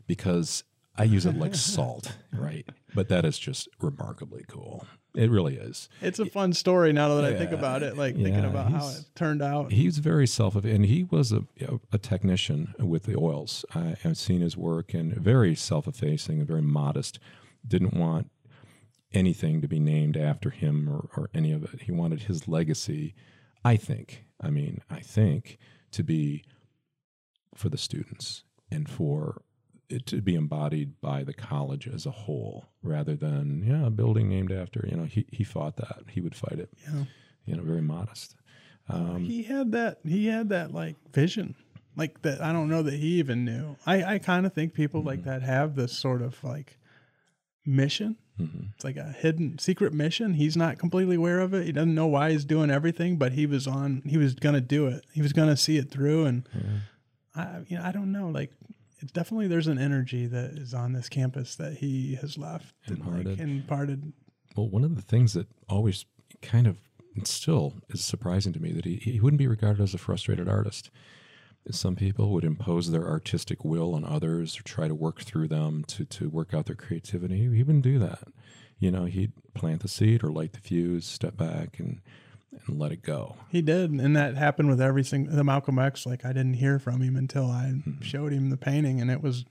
because 0.08 0.63
I 0.96 1.04
use 1.04 1.26
it 1.26 1.38
like 1.38 1.56
salt, 1.74 2.16
right? 2.32 2.68
But 2.94 3.10
that 3.10 3.26
is 3.26 3.40
just 3.40 3.68
remarkably 3.82 4.46
cool. 4.48 4.86
It 5.16 5.30
really 5.30 5.58
is. 5.58 5.90
It's 6.02 6.20
a 6.20 6.26
fun 6.26 6.54
story 6.54 6.92
now 6.92 7.16
that 7.16 7.26
I 7.26 7.38
think 7.38 7.52
about 7.52 7.84
it, 7.84 7.98
like 7.98 8.16
thinking 8.16 8.46
about 8.46 8.72
how 8.72 8.90
it 8.90 9.06
turned 9.16 9.44
out. 9.44 9.72
He's 9.72 10.00
very 10.00 10.26
self, 10.26 10.56
and 10.56 10.86
he 10.86 11.04
was 11.04 11.32
a, 11.32 11.44
a 11.92 11.98
technician 12.00 12.74
with 12.80 13.04
the 13.04 13.16
oils. 13.18 13.64
I, 13.76 13.96
I've 14.04 14.18
seen 14.18 14.42
his 14.42 14.58
work, 14.58 14.94
and 14.94 15.14
very 15.16 15.54
self-effacing 15.54 16.40
and 16.40 16.48
very 16.48 16.64
modest. 16.64 17.20
Didn't 17.68 17.94
want 17.94 18.32
anything 19.14 19.62
to 19.62 19.68
be 19.68 19.80
named 19.80 20.18
after 20.18 20.50
him 20.50 20.90
or, 20.90 21.10
or 21.16 21.30
any 21.34 21.52
of 21.52 21.64
it. 21.64 21.84
He 21.84 21.92
wanted 21.92 22.24
his 22.24 22.48
legacy. 22.48 23.14
I 23.64 23.78
think. 23.78 24.26
I 24.42 24.50
mean, 24.50 24.82
I 24.90 25.00
think 25.00 25.58
to 25.92 26.04
be 26.04 26.44
for 27.56 27.70
the 27.70 27.78
students 27.78 28.44
and 28.72 28.90
for 28.90 29.44
it 29.89 30.06
to 30.08 30.22
be 30.22 30.36
embodied 30.36 31.00
by 31.02 31.24
the 31.24 31.34
college 31.34 31.88
as 31.88 32.06
a 32.06 32.12
whole 32.12 32.65
rather 32.82 33.15
than 33.15 33.63
yeah 33.65 33.86
a 33.88 33.89
building 33.89 34.30
named 34.30 34.52
after 34.52 34.86
you 34.89 34.96
know 34.98 35.06
he, 35.06 35.26
he 35.32 35.43
fought 35.43 35.76
that. 35.78 36.04
He 36.10 36.22
would 36.22 36.36
fight 36.36 36.60
it 36.60 36.69
Yeah. 36.88 37.04
you 37.46 37.56
know 37.56 37.63
very 37.63 37.82
modest. 37.82 38.36
Um, 38.89 39.24
he 39.26 39.43
had 39.43 39.72
that 39.74 40.00
he 40.06 40.28
had 40.28 40.50
that 40.50 40.74
like 40.74 40.96
vision 41.13 41.56
like 41.96 42.22
that 42.24 42.41
i 42.41 42.52
don't 42.52 42.69
know 42.69 42.82
that 42.84 42.96
he 42.96 43.19
even 43.19 43.46
knew. 43.46 43.76
I 43.86 44.04
i 44.15 44.19
kind 44.19 44.46
of 44.46 44.54
think 44.54 44.74
people 44.74 45.02
like 45.04 45.24
that 45.26 45.41
have 45.43 45.76
this 45.76 45.93
sort 45.93 46.22
of 46.22 46.43
like 46.43 46.78
mission. 47.65 48.17
Mhm. 48.41 48.74
it's 48.74 48.84
like 48.84 48.98
a 48.98 49.12
hidden 49.12 49.60
secret 49.60 49.93
mission. 49.93 50.34
He's 50.34 50.58
not 50.58 50.80
completely 50.80 51.17
aware 51.17 51.39
of 51.39 51.54
it. 51.54 51.67
He 51.67 51.72
doesn't 51.72 51.93
know 51.93 52.08
why 52.08 52.32
he's 52.32 52.46
doing 52.46 52.72
everything 52.72 53.17
but 53.17 53.34
he 53.34 53.46
was 53.46 53.67
on 53.67 54.02
he 54.08 54.17
was 54.17 54.34
gonna 54.34 54.60
do 54.62 54.88
it. 54.88 55.06
He 55.13 55.22
was 55.22 55.34
gonna 55.34 55.56
see 55.58 55.78
it 55.78 55.91
through 55.91 56.26
and 56.26 56.50
i 57.36 57.60
you 57.67 57.78
know 57.78 57.84
i 57.84 57.91
don't 57.91 58.12
know 58.12 58.30
like 58.30 58.52
definitely 59.12 59.48
there's 59.48 59.68
an 59.68 59.80
energy 59.80 60.26
that 60.28 60.52
is 60.52 60.74
on 60.74 60.94
this 60.94 61.10
campus 61.10 61.56
that 61.56 61.78
he 61.78 62.16
has 62.16 62.38
left 62.38 62.74
and 62.86 63.00
and 63.00 63.26
like 63.26 63.39
Imparted. 63.39 64.13
Well, 64.56 64.70
one 64.70 64.84
of 64.84 64.96
the 64.96 65.02
things 65.02 65.34
that 65.34 65.48
always 65.68 66.06
kind 66.42 66.68
of 66.68 66.78
still 67.24 67.76
is 67.89 68.04
surprising 68.04 68.54
to 68.54 68.60
me 68.60 68.72
that 68.72 68.86
he, 68.86 68.96
he 68.96 69.20
wouldn't 69.20 69.39
be 69.39 69.48
regarded 69.48 69.82
as 69.82 69.94
a 69.94 69.98
frustrated 69.98 70.48
artist. 70.48 70.89
Some 71.72 71.96
people 71.96 72.32
would 72.32 72.44
impose 72.44 72.92
their 72.92 73.08
artistic 73.08 73.63
will 73.63 73.96
on 73.96 74.04
others 74.04 74.60
or 74.60 74.63
try 74.63 74.88
to 74.88 74.96
work 74.96 75.22
through 75.22 75.48
them 75.48 75.86
to, 75.88 76.06
to 76.06 76.30
work 76.30 76.54
out 76.54 76.66
their 76.66 76.76
creativity. 76.76 77.38
He 77.38 77.63
wouldn't 77.63 77.84
do 77.84 78.00
that. 78.00 78.28
You 78.80 78.92
know, 78.92 79.06
he'd 79.06 79.32
plant 79.54 79.82
the 79.82 79.88
seed 79.88 80.24
or 80.24 80.32
light 80.32 80.54
the 80.54 80.60
fuse, 80.60 81.06
step 81.06 81.38
back 81.38 81.80
and, 81.80 82.02
and 82.68 82.80
let 82.80 82.92
it 82.92 83.02
go. 83.02 83.36
He 83.50 83.62
did, 83.62 83.92
and 83.92 84.16
that 84.16 84.36
happened 84.38 84.70
with 84.70 84.82
every 84.82 85.04
single 85.04 85.36
the 85.36 85.44
Malcolm 85.44 85.80
X. 85.80 86.06
Like 86.06 86.26
I 86.26 86.30
didn't 86.34 86.56
hear 86.56 86.80
from 86.80 87.02
him 87.02 87.16
until 87.16 87.46
I 87.50 87.66
Mm-hmm. 87.76 88.02
showed 88.02 88.32
him 88.34 88.50
the 88.50 88.58
painting, 88.58 89.00
and 89.02 89.10
it 89.12 89.22
was, 89.22 89.46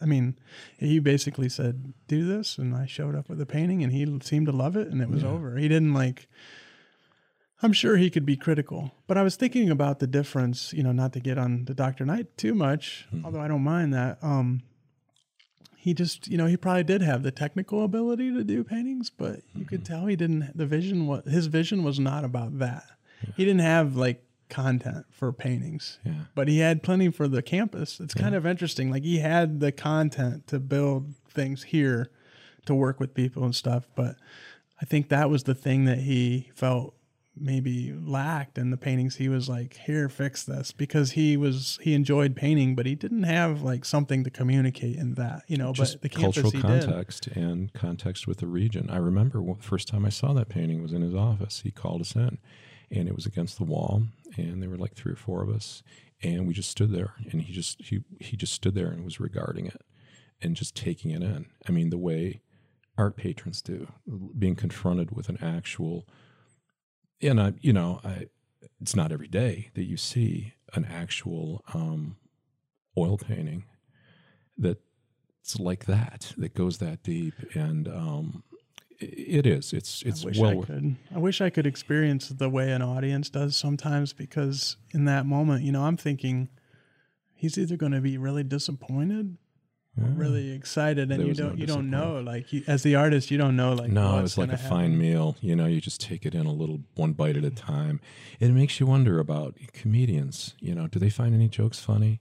I 0.00 0.04
mean, 0.06 0.36
he 0.78 0.98
basically 0.98 1.48
said, 1.48 1.92
"Do 2.08 2.26
this," 2.26 2.58
and 2.58 2.74
I 2.74 2.86
showed 2.86 3.14
up 3.14 3.28
with 3.28 3.38
the 3.38 3.46
painting, 3.46 3.82
and 3.82 3.92
he 3.92 4.18
seemed 4.22 4.46
to 4.46 4.52
love 4.52 4.76
it, 4.76 4.88
and 4.88 5.00
it 5.00 5.08
was 5.08 5.22
over. 5.24 5.56
He 5.56 5.68
didn't 5.68 5.94
like. 5.94 6.28
I'm 7.64 7.72
sure 7.72 7.96
he 7.96 8.10
could 8.10 8.26
be 8.26 8.36
critical, 8.36 8.90
but 9.06 9.16
I 9.16 9.22
was 9.22 9.36
thinking 9.36 9.70
about 9.70 10.00
the 10.00 10.08
difference. 10.08 10.72
You 10.72 10.82
know, 10.82 10.90
not 10.92 11.12
to 11.12 11.20
get 11.20 11.38
on 11.38 11.66
the 11.66 11.74
Doctor 11.74 12.04
Knight 12.04 12.36
too 12.36 12.54
much, 12.54 13.06
Mm-hmm. 13.14 13.24
although 13.24 13.40
I 13.40 13.48
don't 13.48 13.62
mind 13.62 13.94
that. 13.94 14.18
Um, 14.22 14.62
he 15.84 15.94
just, 15.94 16.28
you 16.28 16.38
know, 16.38 16.46
he 16.46 16.56
probably 16.56 16.84
did 16.84 17.02
have 17.02 17.24
the 17.24 17.32
technical 17.32 17.82
ability 17.82 18.32
to 18.32 18.44
do 18.44 18.62
paintings, 18.62 19.10
but 19.10 19.40
you 19.52 19.64
could 19.64 19.82
Mm-hmm. 19.82 19.92
tell 19.94 20.06
he 20.06 20.14
didn't. 20.14 20.56
The 20.56 20.64
vision 20.64 21.08
was 21.08 21.24
his 21.28 21.46
vision 21.46 21.82
was 21.82 21.98
not 21.98 22.22
about 22.24 22.60
that. 22.60 22.84
He 23.36 23.44
didn't 23.44 23.62
have 23.62 23.96
like 23.96 24.22
content 24.48 25.06
for 25.10 25.32
paintings, 25.32 25.98
Yeah. 26.04 26.12
but 26.36 26.46
he 26.46 26.58
had 26.60 26.84
plenty 26.84 27.10
for 27.10 27.26
the 27.26 27.42
campus. 27.42 27.98
It's 27.98 28.14
kind 28.14 28.36
of 28.36 28.46
interesting. 28.46 28.92
Like 28.92 29.02
he 29.02 29.18
had 29.18 29.58
the 29.58 29.72
content 29.72 30.46
to 30.48 30.60
build 30.60 31.14
things 31.28 31.64
here, 31.64 32.10
to 32.66 32.74
work 32.76 33.00
with 33.00 33.12
people 33.14 33.42
and 33.42 33.54
stuff. 33.54 33.88
But 33.96 34.14
I 34.80 34.84
think 34.84 35.08
that 35.08 35.30
was 35.30 35.42
the 35.44 35.54
thing 35.54 35.84
that 35.86 35.98
he 35.98 36.50
felt 36.54 36.94
maybe 37.34 37.92
lacked 37.94 38.58
in 38.58 38.70
the 38.70 38.76
paintings 38.76 39.16
he 39.16 39.28
was 39.28 39.48
like 39.48 39.74
here 39.86 40.08
fix 40.08 40.44
this 40.44 40.70
because 40.70 41.12
he 41.12 41.34
was 41.36 41.78
he 41.82 41.94
enjoyed 41.94 42.36
painting 42.36 42.74
but 42.74 42.84
he 42.84 42.94
didn't 42.94 43.22
have 43.22 43.62
like 43.62 43.84
something 43.86 44.22
to 44.22 44.28
communicate 44.30 44.96
in 44.96 45.14
that 45.14 45.42
you 45.46 45.56
know 45.56 45.72
Just 45.72 45.94
but 45.94 46.02
the 46.02 46.08
cultural 46.10 46.50
he 46.50 46.58
did 46.60 46.62
context 46.84 47.26
and 47.28 47.72
context 47.72 48.26
with 48.26 48.38
the 48.38 48.46
region. 48.46 48.90
I 48.90 48.98
remember 48.98 49.40
when- 49.42 49.56
the 49.56 49.62
first 49.62 49.88
time 49.88 50.04
I 50.04 50.10
saw 50.10 50.32
that 50.34 50.48
painting 50.50 50.82
was 50.82 50.92
in 50.92 51.00
his 51.02 51.14
office. 51.14 51.62
He 51.62 51.70
called 51.70 52.02
us 52.02 52.14
in, 52.14 52.38
and 52.90 53.08
it 53.08 53.14
was 53.14 53.24
against 53.26 53.56
the 53.58 53.64
wall, 53.64 54.04
and 54.36 54.62
there 54.62 54.68
were 54.68 54.76
like 54.76 54.94
three 54.94 55.12
or 55.12 55.16
four 55.16 55.42
of 55.42 55.48
us, 55.48 55.82
and 56.22 56.46
we 56.46 56.52
just 56.52 56.70
stood 56.70 56.90
there, 56.92 57.14
and 57.30 57.40
he 57.42 57.52
just 57.52 57.80
he 57.82 58.04
he 58.20 58.36
just 58.36 58.52
stood 58.52 58.74
there 58.74 58.88
and 58.88 59.04
was 59.04 59.20
regarding 59.20 59.66
it, 59.66 59.80
and 60.42 60.54
just 60.54 60.74
taking 60.76 61.10
it 61.12 61.22
in. 61.22 61.46
I 61.66 61.72
mean, 61.72 61.88
the 61.90 61.98
way 61.98 62.42
art 62.98 63.16
patrons 63.16 63.62
do, 63.62 63.90
being 64.38 64.54
confronted 64.54 65.12
with 65.16 65.30
an 65.30 65.38
actual. 65.40 66.06
And 67.22 67.40
I, 67.40 67.52
you 67.60 67.72
know, 67.72 68.00
I 68.04 68.26
it's 68.80 68.96
not 68.96 69.12
every 69.12 69.28
day 69.28 69.70
that 69.74 69.84
you 69.84 69.96
see 69.96 70.54
an 70.74 70.84
actual 70.84 71.62
um, 71.72 72.16
oil 72.98 73.16
painting 73.16 73.64
that's 74.58 75.58
like 75.58 75.86
that, 75.86 76.32
that 76.36 76.54
goes 76.54 76.78
that 76.78 77.02
deep. 77.02 77.34
And 77.54 77.86
um, 77.88 78.42
it 78.98 79.46
is. 79.46 79.72
It's 79.72 80.02
it's 80.02 80.24
I 80.24 80.26
wish 80.26 80.38
well. 80.38 80.62
I 80.62 80.64
could. 80.64 80.96
I 81.14 81.18
wish 81.18 81.40
I 81.40 81.50
could 81.50 81.66
experience 81.66 82.28
the 82.28 82.48
way 82.48 82.72
an 82.72 82.82
audience 82.82 83.30
does 83.30 83.56
sometimes 83.56 84.12
because 84.12 84.76
in 84.92 85.04
that 85.06 85.26
moment, 85.26 85.62
you 85.62 85.72
know, 85.72 85.84
I'm 85.84 85.96
thinking 85.96 86.48
he's 87.34 87.58
either 87.58 87.76
going 87.76 87.92
to 87.92 88.00
be 88.00 88.18
really 88.18 88.44
disappointed. 88.44 89.36
Really 89.96 90.52
excited, 90.52 91.10
and 91.10 91.20
There 91.20 91.26
you 91.26 91.34
don't 91.34 91.58
you 91.58 91.66
don't 91.66 91.90
know. 91.90 92.20
Like 92.20 92.52
you, 92.52 92.62
as 92.66 92.82
the 92.82 92.94
artist, 92.94 93.30
you 93.30 93.38
don't 93.38 93.56
know. 93.56 93.74
Like 93.74 93.90
No, 93.90 94.18
it's 94.20 94.38
like 94.38 94.48
a 94.48 94.56
gonna 94.56 94.68
fine 94.68 94.98
meal. 94.98 95.36
You 95.40 95.54
know, 95.56 95.66
you 95.66 95.80
just 95.80 96.00
take 96.00 96.24
it 96.24 96.34
in 96.34 96.46
a 96.46 96.52
little, 96.52 96.80
one 96.94 97.12
bite 97.12 97.36
at 97.36 97.44
a 97.44 97.50
time. 97.50 98.00
It 98.40 98.50
makes 98.50 98.80
you 98.80 98.86
wonder 98.86 99.18
about 99.18 99.56
comedians. 99.72 100.54
You 100.60 100.74
know, 100.74 100.86
do 100.86 100.98
they 100.98 101.10
find 101.10 101.34
any 101.34 101.48
jokes 101.48 101.78
funny? 101.80 102.20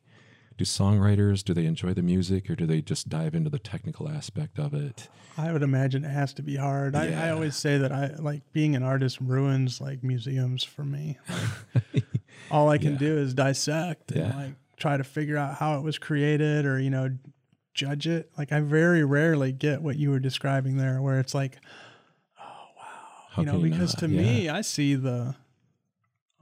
Do 0.58 0.66
songwriters 0.66 1.44
do 1.44 1.54
they 1.54 1.66
enjoy 1.66 1.94
the 1.94 2.04
music, 2.04 2.50
or 2.50 2.56
do 2.56 2.66
they 2.68 2.82
just 2.82 3.10
dive 3.10 3.34
into 3.34 3.50
the 3.50 3.58
technical 3.58 4.08
aspect 4.10 4.60
of 4.60 4.74
it? 4.74 5.08
I 5.38 5.52
would 5.54 5.64
imagine 5.64 6.04
it 6.04 6.10
has 6.10 6.34
to 6.36 6.44
be 6.44 6.58
hard. 6.58 6.94
I, 6.96 7.28
I 7.28 7.30
always 7.32 7.56
say 7.56 7.78
that 7.78 7.92
I 7.92 8.08
like 8.20 8.42
being 8.52 8.76
an 8.76 8.84
artist 8.84 9.20
ruins 9.22 9.80
like 9.80 10.04
museums 10.04 10.64
for 10.64 10.84
me. 10.84 11.18
Like, 11.94 12.04
all 12.52 12.70
I 12.70 12.78
can 12.78 12.92
Yeah. 12.94 12.98
do 13.00 13.18
is 13.18 13.34
dissect 13.34 14.12
and 14.12 14.36
like 14.36 14.54
try 14.76 14.98
to 14.98 15.04
figure 15.06 15.38
out 15.38 15.56
how 15.56 15.78
it 15.78 15.84
was 15.84 15.98
created 15.98 16.66
or 16.66 16.80
you 16.80 16.90
know 16.90 17.10
judge 17.74 18.08
it. 18.08 18.32
Like 18.38 18.52
I 18.52 18.60
very 18.60 19.04
rarely 19.04 19.52
get 19.52 19.82
what 19.82 19.98
you 19.98 20.10
were 20.10 20.20
describing 20.20 20.78
there, 20.78 21.02
where 21.02 21.20
it's 21.20 21.34
like 21.34 21.58
oh 22.40 22.44
wow, 22.78 22.84
How 23.32 23.42
you 23.42 23.46
know 23.46 23.60
because 23.60 23.96
to 23.96 24.08
Yeah. 24.08 24.22
me 24.22 24.50
I 24.50 24.62
see 24.62 24.96
the 24.96 25.36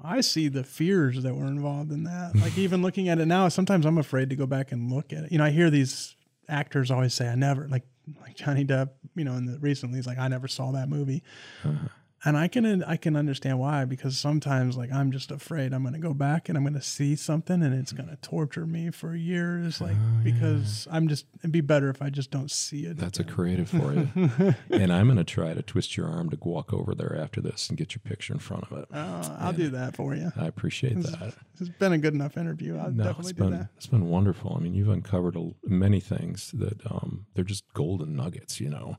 I 0.02 0.22
see 0.22 0.48
the 0.48 0.64
fears 0.64 1.24
that 1.24 1.36
were 1.36 1.48
involved 1.48 1.92
in 1.92 2.04
that. 2.06 2.36
Like 2.36 2.58
even 2.58 2.82
looking 2.82 3.10
at 3.10 3.20
it 3.20 3.26
now, 3.26 3.48
sometimes 3.50 3.86
I'm 3.86 3.98
afraid 3.98 4.30
to 4.30 4.36
go 4.36 4.46
back 4.46 4.72
and 4.72 4.92
look 4.92 5.12
at 5.12 5.26
it. 5.26 5.32
You 5.32 5.38
know, 5.40 5.44
I 5.46 5.50
hear 5.50 5.70
these 5.70 6.16
actors 6.48 6.90
always 6.90 7.14
say, 7.14 7.28
"I 7.28 7.36
never 7.36 7.68
like 7.68 7.84
like 8.22 8.36
Johnny 8.36 8.66
Depp." 8.66 8.90
You 9.16 9.26
know, 9.26 9.34
in 9.36 9.46
the 9.46 9.60
recently, 9.60 9.98
he's 9.98 10.08
like, 10.08 10.18
"I 10.18 10.28
never 10.30 10.48
saw 10.48 10.72
that 10.72 10.88
movie," 10.90 11.22
Uh-huh. 11.66 11.88
And 12.26 12.38
I 12.38 12.48
can 12.48 12.84
I 12.84 12.98
can 12.98 13.16
understand 13.16 13.60
why 13.60 13.86
because 13.86 14.18
sometimes 14.18 14.76
like 14.78 14.92
I'm 14.92 15.12
just 15.12 15.32
afraid 15.32 15.74
I'm 15.74 15.84
going 15.84 15.94
to 15.94 16.00
go 16.00 16.14
back 16.14 16.50
and 16.50 16.58
I'm 16.58 16.64
going 16.64 16.74
to 16.74 16.82
see 16.82 17.16
something 17.16 17.62
and 17.64 17.74
it's 17.74 17.92
going 17.94 18.10
to 18.10 18.16
torture 18.18 18.66
me 18.66 18.92
for 18.92 19.16
years. 19.16 19.80
Like 19.82 19.96
Oh, 20.00 20.24
because 20.24 20.88
I'm 20.92 21.08
just 21.08 21.26
it'd 21.40 21.52
be 21.52 21.62
better 21.62 21.90
if 21.90 22.02
I 22.02 22.10
just 22.10 22.32
don't 22.32 22.52
see 22.52 22.86
it. 22.86 22.98
That's 22.98 23.20
a 23.20 23.24
creative 23.24 23.70
for 23.70 23.94
you. 23.94 24.10
and 24.70 24.92
I'm 24.92 25.06
going 25.08 25.18
to 25.18 25.24
try 25.24 25.54
to 25.54 25.62
twist 25.62 25.96
your 25.98 26.08
arm 26.08 26.30
to 26.32 26.38
walk 26.42 26.74
over 26.74 26.94
there 26.94 27.16
after 27.16 27.42
this 27.42 27.70
and 27.70 27.78
get 27.78 27.94
your 27.96 28.02
picture 28.04 28.34
in 28.34 28.40
front 28.40 28.66
of 28.70 28.78
it. 28.80 28.86
Oh, 28.94 29.38
I'll 29.40 29.54
do 29.54 29.70
that 29.70 29.96
for 29.96 30.16
you. 30.16 30.32
I 30.36 30.48
appreciate 30.48 31.02
that. 31.04 31.34
It's 31.60 31.70
been 31.70 31.94
a 31.94 31.98
good 31.98 32.14
enough 32.14 32.38
interview. 32.38 32.78
I'll 32.78 32.92
No, 32.92 33.04
definitely 33.04 33.30
it's 33.32 33.38
do 33.38 33.44
been 33.44 33.52
that. 33.60 33.68
it's 33.78 33.88
been 33.88 34.08
wonderful. 34.08 34.56
I 34.58 34.62
mean, 34.62 34.74
you've 34.74 34.90
uncovered 34.90 35.36
a, 35.36 35.52
many 35.66 36.00
things 36.00 36.52
that 36.56 36.86
um, 36.90 37.26
they're 37.34 37.44
just 37.44 37.64
golden 37.74 38.16
nuggets, 38.16 38.60
you 38.60 38.70
know, 38.70 38.98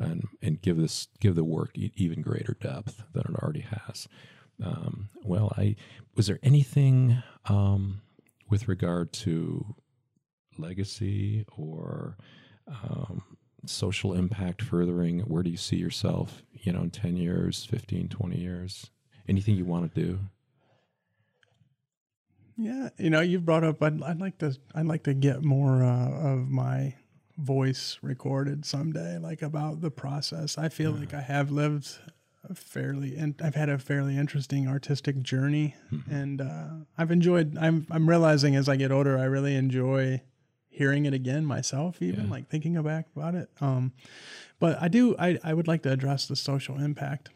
and 0.00 0.26
and 0.42 0.60
give 0.60 0.76
this 0.76 1.08
give 1.20 1.34
the 1.34 1.44
work 1.44 1.70
even 1.76 2.22
greater 2.22 2.56
depth 2.60 3.02
than 3.12 3.22
it 3.28 3.42
already 3.42 3.66
has. 3.86 4.08
Um, 4.62 5.08
well, 5.22 5.52
I 5.56 5.76
was 6.16 6.26
there 6.26 6.40
anything 6.42 7.22
um, 7.46 8.02
with 8.48 8.68
regard 8.68 9.12
to 9.12 9.76
legacy 10.58 11.44
or 11.56 12.16
um, 12.66 13.22
social 13.66 14.14
impact 14.14 14.62
furthering? 14.62 15.20
Where 15.20 15.42
do 15.42 15.50
you 15.50 15.56
see 15.56 15.76
yourself, 15.76 16.42
you 16.52 16.72
know, 16.72 16.82
in 16.82 16.90
10 16.90 17.16
years, 17.16 17.64
15, 17.64 18.08
20 18.08 18.38
years? 18.38 18.90
Anything 19.28 19.56
you 19.56 19.64
want 19.64 19.94
to 19.94 20.00
do? 20.00 20.18
Yeah, 22.56 22.90
you 22.98 23.08
know, 23.08 23.20
you've 23.20 23.46
brought 23.46 23.64
up. 23.64 23.82
I'd, 23.82 24.02
I'd 24.02 24.20
like 24.20 24.36
to. 24.38 24.54
I'd 24.74 24.84
like 24.86 25.04
to 25.04 25.14
get 25.14 25.42
more 25.42 25.82
uh, 25.82 26.32
of 26.32 26.48
my 26.50 26.94
voice 27.40 27.98
recorded 28.02 28.64
someday, 28.64 29.18
like 29.18 29.42
about 29.42 29.80
the 29.80 29.90
process. 29.90 30.58
I 30.58 30.68
feel 30.68 30.92
like 30.92 31.14
I 31.14 31.20
have 31.22 31.50
lived 31.50 31.98
a 32.48 32.54
fairly, 32.54 33.16
and 33.16 33.34
I've 33.42 33.54
had 33.54 33.68
a 33.68 33.78
fairly 33.78 34.16
interesting 34.16 34.66
artistic 34.68 35.20
journey, 35.22 35.74
and 36.10 36.40
uh, 36.40 36.68
I've 36.96 37.10
enjoyed. 37.10 37.56
I'm 37.58 37.86
I'm 37.90 38.08
realizing 38.08 38.56
as 38.56 38.68
I 38.68 38.76
get 38.76 38.90
older, 38.92 39.18
I 39.18 39.24
really 39.24 39.56
enjoy 39.56 40.22
hearing 40.68 41.04
it 41.04 41.12
again 41.12 41.44
myself, 41.44 42.00
even 42.00 42.24
Yeah. 42.26 42.30
like 42.30 42.48
thinking 42.48 42.80
back 42.82 43.06
about 43.14 43.34
it. 43.34 43.50
Um, 43.60 43.92
but 44.58 44.80
I 44.80 44.88
do. 44.88 45.14
I 45.18 45.38
I 45.44 45.52
would 45.52 45.68
like 45.68 45.82
to 45.82 45.92
address 45.92 46.26
the 46.26 46.36
social 46.36 46.78
impact. 46.78 47.30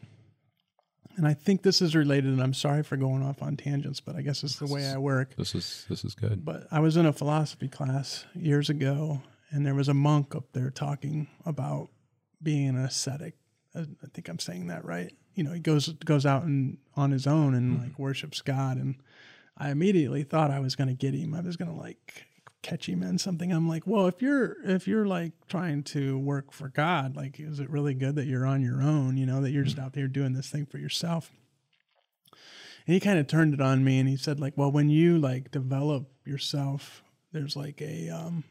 And 1.17 1.25
I 1.25 1.33
think 1.33 1.61
this 1.61 1.81
is 1.81 1.95
related, 1.95 2.31
and 2.31 2.41
I'm 2.43 2.53
sorry 2.53 2.83
for 2.83 2.97
going 2.97 3.23
off 3.23 3.41
on 3.41 3.55
tangents, 3.55 4.01
but 4.01 4.17
I 4.17 4.21
guess 4.21 4.43
it's 4.43 4.57
the 4.57 4.65
way 4.67 4.85
I 4.85 4.97
work. 4.97 5.33
This 5.37 5.55
is 5.55 5.85
this 5.87 6.03
is 6.03 6.13
good. 6.13 6.43
But 6.43 6.67
I 6.71 6.79
was 6.81 6.97
in 6.97 7.05
a 7.05 7.13
philosophy 7.13 7.69
class 7.69 8.25
years 8.33 8.69
ago, 8.69 9.21
and 9.55 9.65
there 9.65 9.73
was 9.73 9.87
a 9.87 9.93
monk 9.93 10.35
up 10.35 10.51
there 10.51 10.69
talking 10.69 11.27
about 11.45 11.87
being 12.43 12.67
an 12.69 12.75
ascetic. 12.77 13.35
I 13.73 13.79
I 13.79 14.07
think 14.13 14.27
I'm 14.27 14.39
saying 14.39 14.67
that 14.67 14.83
right. 14.83 15.13
You 15.33 15.45
know, 15.45 15.53
he 15.53 15.61
goes 15.61 15.87
goes 16.03 16.25
out 16.25 16.43
and 16.43 16.77
on 16.95 17.11
his 17.11 17.25
own 17.25 17.55
and 17.55 17.81
like 17.81 17.97
worships 17.97 18.41
God. 18.41 18.75
And 18.75 18.95
I 19.57 19.69
immediately 19.69 20.23
thought 20.23 20.51
I 20.51 20.59
was 20.59 20.75
going 20.75 20.89
to 20.89 20.93
get 20.93 21.13
him. 21.13 21.33
I 21.33 21.39
was 21.39 21.55
going 21.55 21.71
to 21.71 21.77
like 21.77 22.25
catch 22.63 22.89
him 22.89 23.01
in 23.01 23.17
something. 23.17 23.53
I'm 23.53 23.69
like, 23.69 23.87
well, 23.87 24.07
if 24.07 24.21
you're 24.21 24.57
if 24.65 24.89
you're 24.89 25.05
like 25.05 25.31
trying 25.47 25.83
to 25.83 26.19
work 26.19 26.51
for 26.51 26.67
God, 26.67 27.15
like, 27.15 27.39
is 27.39 27.61
it 27.61 27.69
really 27.69 27.93
good 27.93 28.15
that 28.15 28.27
you're 28.27 28.45
on 28.45 28.61
your 28.61 28.81
own? 28.81 29.15
You 29.15 29.25
know, 29.25 29.39
that 29.41 29.51
you're 29.51 29.63
just 29.63 29.79
out 29.79 29.93
there 29.93 30.09
doing 30.09 30.33
this 30.33 30.49
thing 30.49 30.65
for 30.65 30.79
yourself. 30.79 31.31
And 32.87 32.93
he 32.93 32.99
kind 32.99 33.19
of 33.19 33.27
turned 33.27 33.53
it 33.53 33.61
on 33.61 33.85
me 33.85 33.99
and 33.99 34.09
he 34.09 34.17
said, 34.17 34.41
like, 34.41 34.57
well, 34.57 34.71
when 34.71 34.89
you 34.89 35.17
like 35.17 35.49
develop 35.49 36.11
yourself, 36.25 37.03
there's 37.31 37.55
like 37.55 37.81
a 37.81 38.09
um 38.09 38.43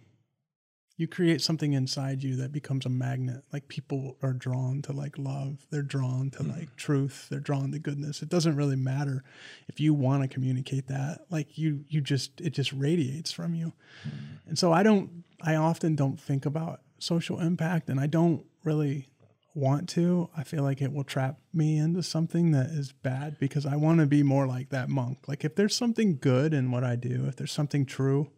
you 0.96 1.08
create 1.08 1.42
something 1.42 1.72
inside 1.72 2.22
you 2.22 2.36
that 2.36 2.52
becomes 2.52 2.86
a 2.86 2.88
magnet. 2.88 3.42
Like 3.52 3.66
people 3.66 4.16
are 4.22 4.32
drawn 4.32 4.80
to 4.82 4.92
like 4.92 5.18
love. 5.18 5.66
They're 5.70 5.82
drawn 5.82 6.30
to 6.32 6.38
mm-hmm. 6.38 6.52
like 6.52 6.76
truth. 6.76 7.26
They're 7.28 7.40
drawn 7.40 7.72
to 7.72 7.78
goodness. 7.80 8.22
It 8.22 8.28
doesn't 8.28 8.56
really 8.56 8.76
matter 8.76 9.24
if 9.68 9.80
you 9.80 9.92
want 9.92 10.22
to 10.22 10.28
communicate 10.28 10.86
that. 10.88 11.22
Like 11.30 11.58
you 11.58 11.84
you 11.88 12.00
just 12.00 12.40
it 12.40 12.50
just 12.50 12.72
radiates 12.72 13.32
from 13.32 13.54
you. 13.54 13.72
Mm-hmm. 14.06 14.48
And 14.50 14.58
so 14.58 14.72
I 14.72 14.82
don't 14.82 15.24
I 15.42 15.56
often 15.56 15.96
don't 15.96 16.20
think 16.20 16.46
about 16.46 16.80
social 16.98 17.40
impact 17.40 17.88
and 17.88 17.98
I 17.98 18.06
don't 18.06 18.44
really 18.62 19.08
want 19.52 19.88
to. 19.88 20.30
I 20.36 20.44
feel 20.44 20.62
like 20.62 20.80
it 20.80 20.92
will 20.92 21.04
trap 21.04 21.38
me 21.52 21.76
into 21.76 22.04
something 22.04 22.52
that 22.52 22.66
is 22.66 22.92
bad 22.92 23.38
because 23.40 23.66
I 23.66 23.76
want 23.76 23.98
to 23.98 24.06
be 24.06 24.22
more 24.22 24.46
like 24.46 24.70
that 24.70 24.88
monk. 24.88 25.18
Like 25.26 25.44
if 25.44 25.56
there's 25.56 25.74
something 25.74 26.18
good 26.20 26.54
in 26.54 26.70
what 26.70 26.84
I 26.84 26.94
do, 26.94 27.26
if 27.26 27.34
there's 27.36 27.52
something 27.52 27.84
true, 27.84 28.30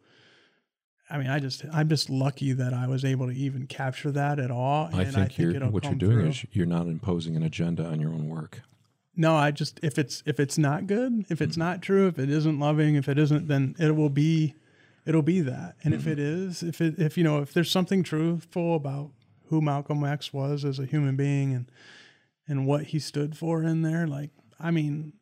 I 1.09 1.19
mean, 1.19 1.29
I 1.29 1.39
just 1.39 1.65
I'm 1.73 1.89
just 1.89 2.11
lucky 2.11 2.53
that 2.53 2.75
I 2.75 2.87
was 2.89 3.05
able 3.05 3.27
to 3.27 3.33
even 3.33 3.67
capture 3.67 4.11
that 4.13 4.39
at 4.39 4.51
all. 4.51 4.91
I 4.93 5.03
and 5.03 5.15
think, 5.15 5.39
you're, 5.39 5.53
what 5.71 5.85
you're 5.85 5.95
doing 5.95 6.19
through. 6.19 6.29
is 6.29 6.47
you're 6.53 6.67
not 6.67 6.87
imposing 6.87 7.37
an 7.37 7.43
agenda 7.43 7.85
on 7.85 8.01
your 8.01 8.11
own 8.11 8.29
work. 8.29 8.63
No, 9.15 9.35
I 9.37 9.51
just 9.51 9.79
if 9.83 9.99
it's 9.99 10.23
if 10.27 10.41
it's 10.41 10.59
not 10.59 10.87
good, 10.87 11.25
if 11.31 11.41
it's 11.41 11.55
hmm. 11.55 11.61
not 11.61 11.81
true, 11.81 12.09
if 12.09 12.19
it 12.19 12.29
isn't 12.29 12.59
loving, 12.59 12.97
if 12.97 13.09
it 13.09 13.19
isn't, 13.19 13.47
then 13.49 13.77
it 13.79 13.95
will 13.95 14.11
be, 14.11 14.55
it'll 15.07 15.23
be 15.23 15.41
that. 15.41 15.77
And 15.85 15.95
if 15.95 16.05
hmm. 16.05 16.11
it 16.11 16.19
is, 16.19 16.63
if 16.63 16.81
it 16.81 16.99
if 16.99 17.17
you 17.17 17.25
know 17.25 17.39
if 17.39 17.53
there's 17.53 17.71
something 17.71 18.03
truthful 18.03 18.75
about 18.75 19.11
who 19.49 19.61
Malcolm 19.61 20.05
X 20.05 20.33
was 20.33 20.65
as 20.65 20.79
a 20.79 20.87
human 20.87 21.17
being 21.17 21.55
and 21.55 21.71
and 22.49 22.67
what 22.67 22.85
he 22.85 22.99
stood 22.99 23.37
for 23.37 23.63
in 23.63 23.83
there, 23.83 24.07
like 24.07 24.31
I 24.61 24.71
mean, 24.71 25.15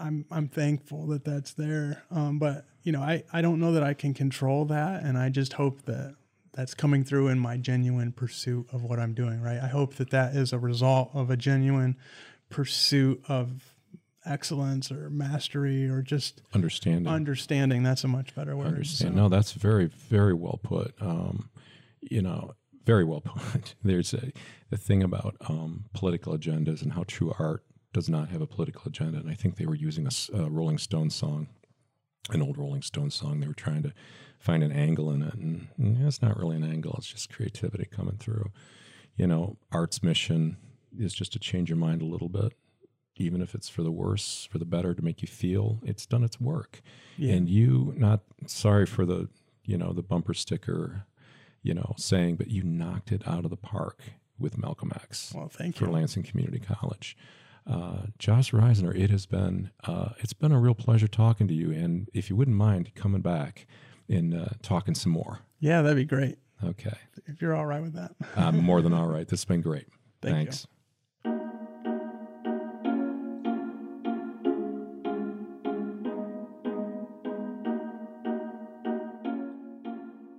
I'm 0.00 0.24
I'm 0.30 0.48
thankful 0.48 1.06
that 1.08 1.24
that's 1.24 1.52
there. 1.54 2.02
Um, 2.10 2.38
but 2.38 2.66
you 2.82 2.92
know, 2.92 3.00
I 3.02 3.24
I 3.32 3.42
don't 3.42 3.60
know 3.60 3.72
that 3.72 3.82
I 3.82 3.94
can 3.94 4.14
control 4.14 4.64
that, 4.66 5.02
and 5.02 5.18
I 5.18 5.28
just 5.28 5.54
hope 5.54 5.82
that 5.82 6.14
that's 6.52 6.74
coming 6.74 7.04
through 7.04 7.28
in 7.28 7.38
my 7.38 7.56
genuine 7.56 8.12
pursuit 8.12 8.66
of 8.72 8.82
what 8.82 8.98
I'm 8.98 9.14
doing. 9.14 9.40
Right. 9.40 9.58
I 9.60 9.68
hope 9.68 9.94
that 9.96 10.10
that 10.10 10.34
is 10.34 10.52
a 10.52 10.58
result 10.58 11.10
of 11.14 11.30
a 11.30 11.36
genuine 11.36 11.96
pursuit 12.50 13.22
of 13.28 13.74
excellence 14.24 14.90
or 14.90 15.08
mastery 15.10 15.88
or 15.88 16.02
just 16.02 16.42
Understanding. 16.52 17.06
understanding. 17.06 17.82
That's 17.82 18.04
a 18.04 18.08
much 18.08 18.34
better 18.34 18.56
word. 18.56 18.66
understand. 18.68 19.14
So- 19.14 19.16
No, 19.22 19.28
that's 19.28 19.52
very, 19.52 19.86
very 19.86 20.34
well 20.34 20.58
put. 20.62 20.94
Um, 21.00 21.48
you 22.00 22.20
know, 22.22 22.54
very 22.84 23.04
well 23.04 23.20
put. 23.20 23.74
There's 23.84 24.12
a 24.14 24.32
the 24.70 24.76
thing 24.76 25.02
about 25.02 25.36
um, 25.48 25.86
political 25.94 26.36
agendas 26.36 26.82
and 26.82 26.92
how 26.92 27.04
true 27.06 27.34
art 27.38 27.62
does 27.98 28.08
not 28.08 28.28
have 28.28 28.40
a 28.40 28.46
political 28.46 28.82
agenda. 28.86 29.18
And 29.18 29.28
I 29.28 29.34
think 29.34 29.56
they 29.56 29.66
were 29.66 29.74
using 29.74 30.06
a 30.06 30.48
Rolling 30.48 30.78
Stone 30.78 31.10
song, 31.10 31.48
an 32.30 32.40
old 32.40 32.56
Rolling 32.56 32.82
Stone 32.82 33.10
song. 33.10 33.40
They 33.40 33.48
were 33.48 33.54
trying 33.54 33.82
to 33.82 33.92
find 34.38 34.62
an 34.62 34.70
angle 34.70 35.10
in 35.10 35.20
it, 35.22 35.34
and 35.34 35.66
it's 36.06 36.22
not 36.22 36.38
really 36.38 36.54
an 36.56 36.62
angle. 36.62 36.94
It's 36.96 37.08
just 37.08 37.28
creativity 37.28 37.86
coming 37.90 38.16
through. 38.18 38.52
You 39.16 39.26
know, 39.26 39.56
art's 39.72 40.00
mission 40.00 40.58
is 40.96 41.12
just 41.12 41.32
to 41.32 41.40
change 41.40 41.70
your 41.70 41.76
mind 41.76 42.00
a 42.02 42.04
little 42.06 42.28
bit. 42.28 42.52
Even 43.16 43.42
if 43.42 43.52
it's 43.56 43.68
for 43.68 43.82
the 43.82 43.90
worse, 43.90 44.46
for 44.48 44.58
the 44.58 44.64
better, 44.64 44.94
to 44.94 45.02
make 45.02 45.20
you 45.22 45.26
feel 45.28 45.80
it's 45.82 46.06
done 46.06 46.22
its 46.22 46.40
work 46.40 46.80
Yeah. 47.16 47.32
and 47.34 47.48
you 47.48 47.92
not 47.96 48.20
sorry 48.46 48.86
for 48.86 49.04
the 49.04 49.28
you 49.64 49.76
know 49.76 49.92
the 49.92 50.04
bumper 50.04 50.34
sticker 50.34 51.04
you 51.64 51.74
know 51.74 51.94
saying 51.98 52.36
but 52.36 52.46
you 52.48 52.62
knocked 52.62 53.10
it 53.10 53.22
out 53.26 53.42
of 53.44 53.50
the 53.50 53.56
park 53.56 53.98
with 54.38 54.56
malcolm 54.56 54.92
x 54.94 55.32
well, 55.34 55.48
thank 55.48 55.74
for 55.76 55.84
you. 55.84 55.86
For 55.88 55.92
Lansing 55.92 56.22
community 56.22 56.60
college 56.60 57.16
Uh, 57.70 58.06
Josh 58.18 58.52
Risner, 58.52 58.96
it 58.98 59.10
has 59.10 59.26
been 59.26 59.70
uh, 59.84 60.10
it's 60.18 60.32
been 60.32 60.52
a 60.52 60.58
real 60.58 60.74
pleasure 60.74 61.08
talking 61.08 61.46
to 61.48 61.54
you, 61.54 61.70
and 61.70 62.08
if 62.14 62.30
you 62.30 62.36
wouldn't 62.36 62.56
mind 62.56 62.94
coming 62.94 63.20
back 63.20 63.66
and 64.08 64.34
uh, 64.34 64.46
talking 64.62 64.94
some 64.94 65.12
more. 65.12 65.40
Yeah, 65.60 65.82
that'd 65.82 65.96
be 65.96 66.04
great. 66.04 66.38
Okay, 66.64 66.96
If 67.26 67.40
you're 67.40 67.54
all 67.54 67.66
right 67.66 67.82
with 67.82 67.92
that. 67.94 68.12
I'm 68.36 68.58
more 68.64 68.82
than 68.82 68.92
all 68.92 69.06
right. 69.06 69.28
This 69.28 69.40
has 69.40 69.44
been 69.44 69.60
great. 69.60 69.86
Thank 70.22 70.34
you. 70.48 70.52
Thanks. 70.52 70.66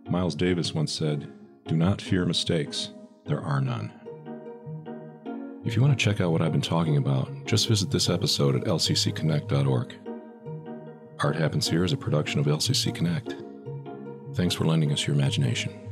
Miles 0.10 0.36
Davis 0.36 0.74
once 0.74 0.92
said, 0.92 1.32
Do 1.68 1.76
not 1.78 2.02
fear 2.02 2.26
mistakes, 2.26 2.90
there 3.26 3.40
are 3.40 3.62
none. 3.62 3.92
If 5.66 5.76
you 5.76 5.82
want 5.82 5.98
to 5.98 6.04
check 6.04 6.22
out 6.22 6.32
what 6.32 6.42
I've 6.42 6.54
been 6.54 6.62
talking 6.62 6.96
about, 6.96 7.30
just 7.46 7.68
visit 7.68 7.92
this 7.92 8.10
episode 8.10 8.56
at 8.56 8.64
lccconnect.org. 8.64 9.94
Art 11.20 11.36
Happens 11.36 11.70
Here 11.70 11.84
is 11.84 11.92
a 11.92 11.98
production 11.98 12.40
of 12.40 12.46
LCC 12.46 12.96
Connect. 12.96 13.36
Thanks 14.36 14.56
for 14.56 14.66
lending 14.66 14.94
us 14.94 15.06
your 15.06 15.16
imagination. 15.18 15.89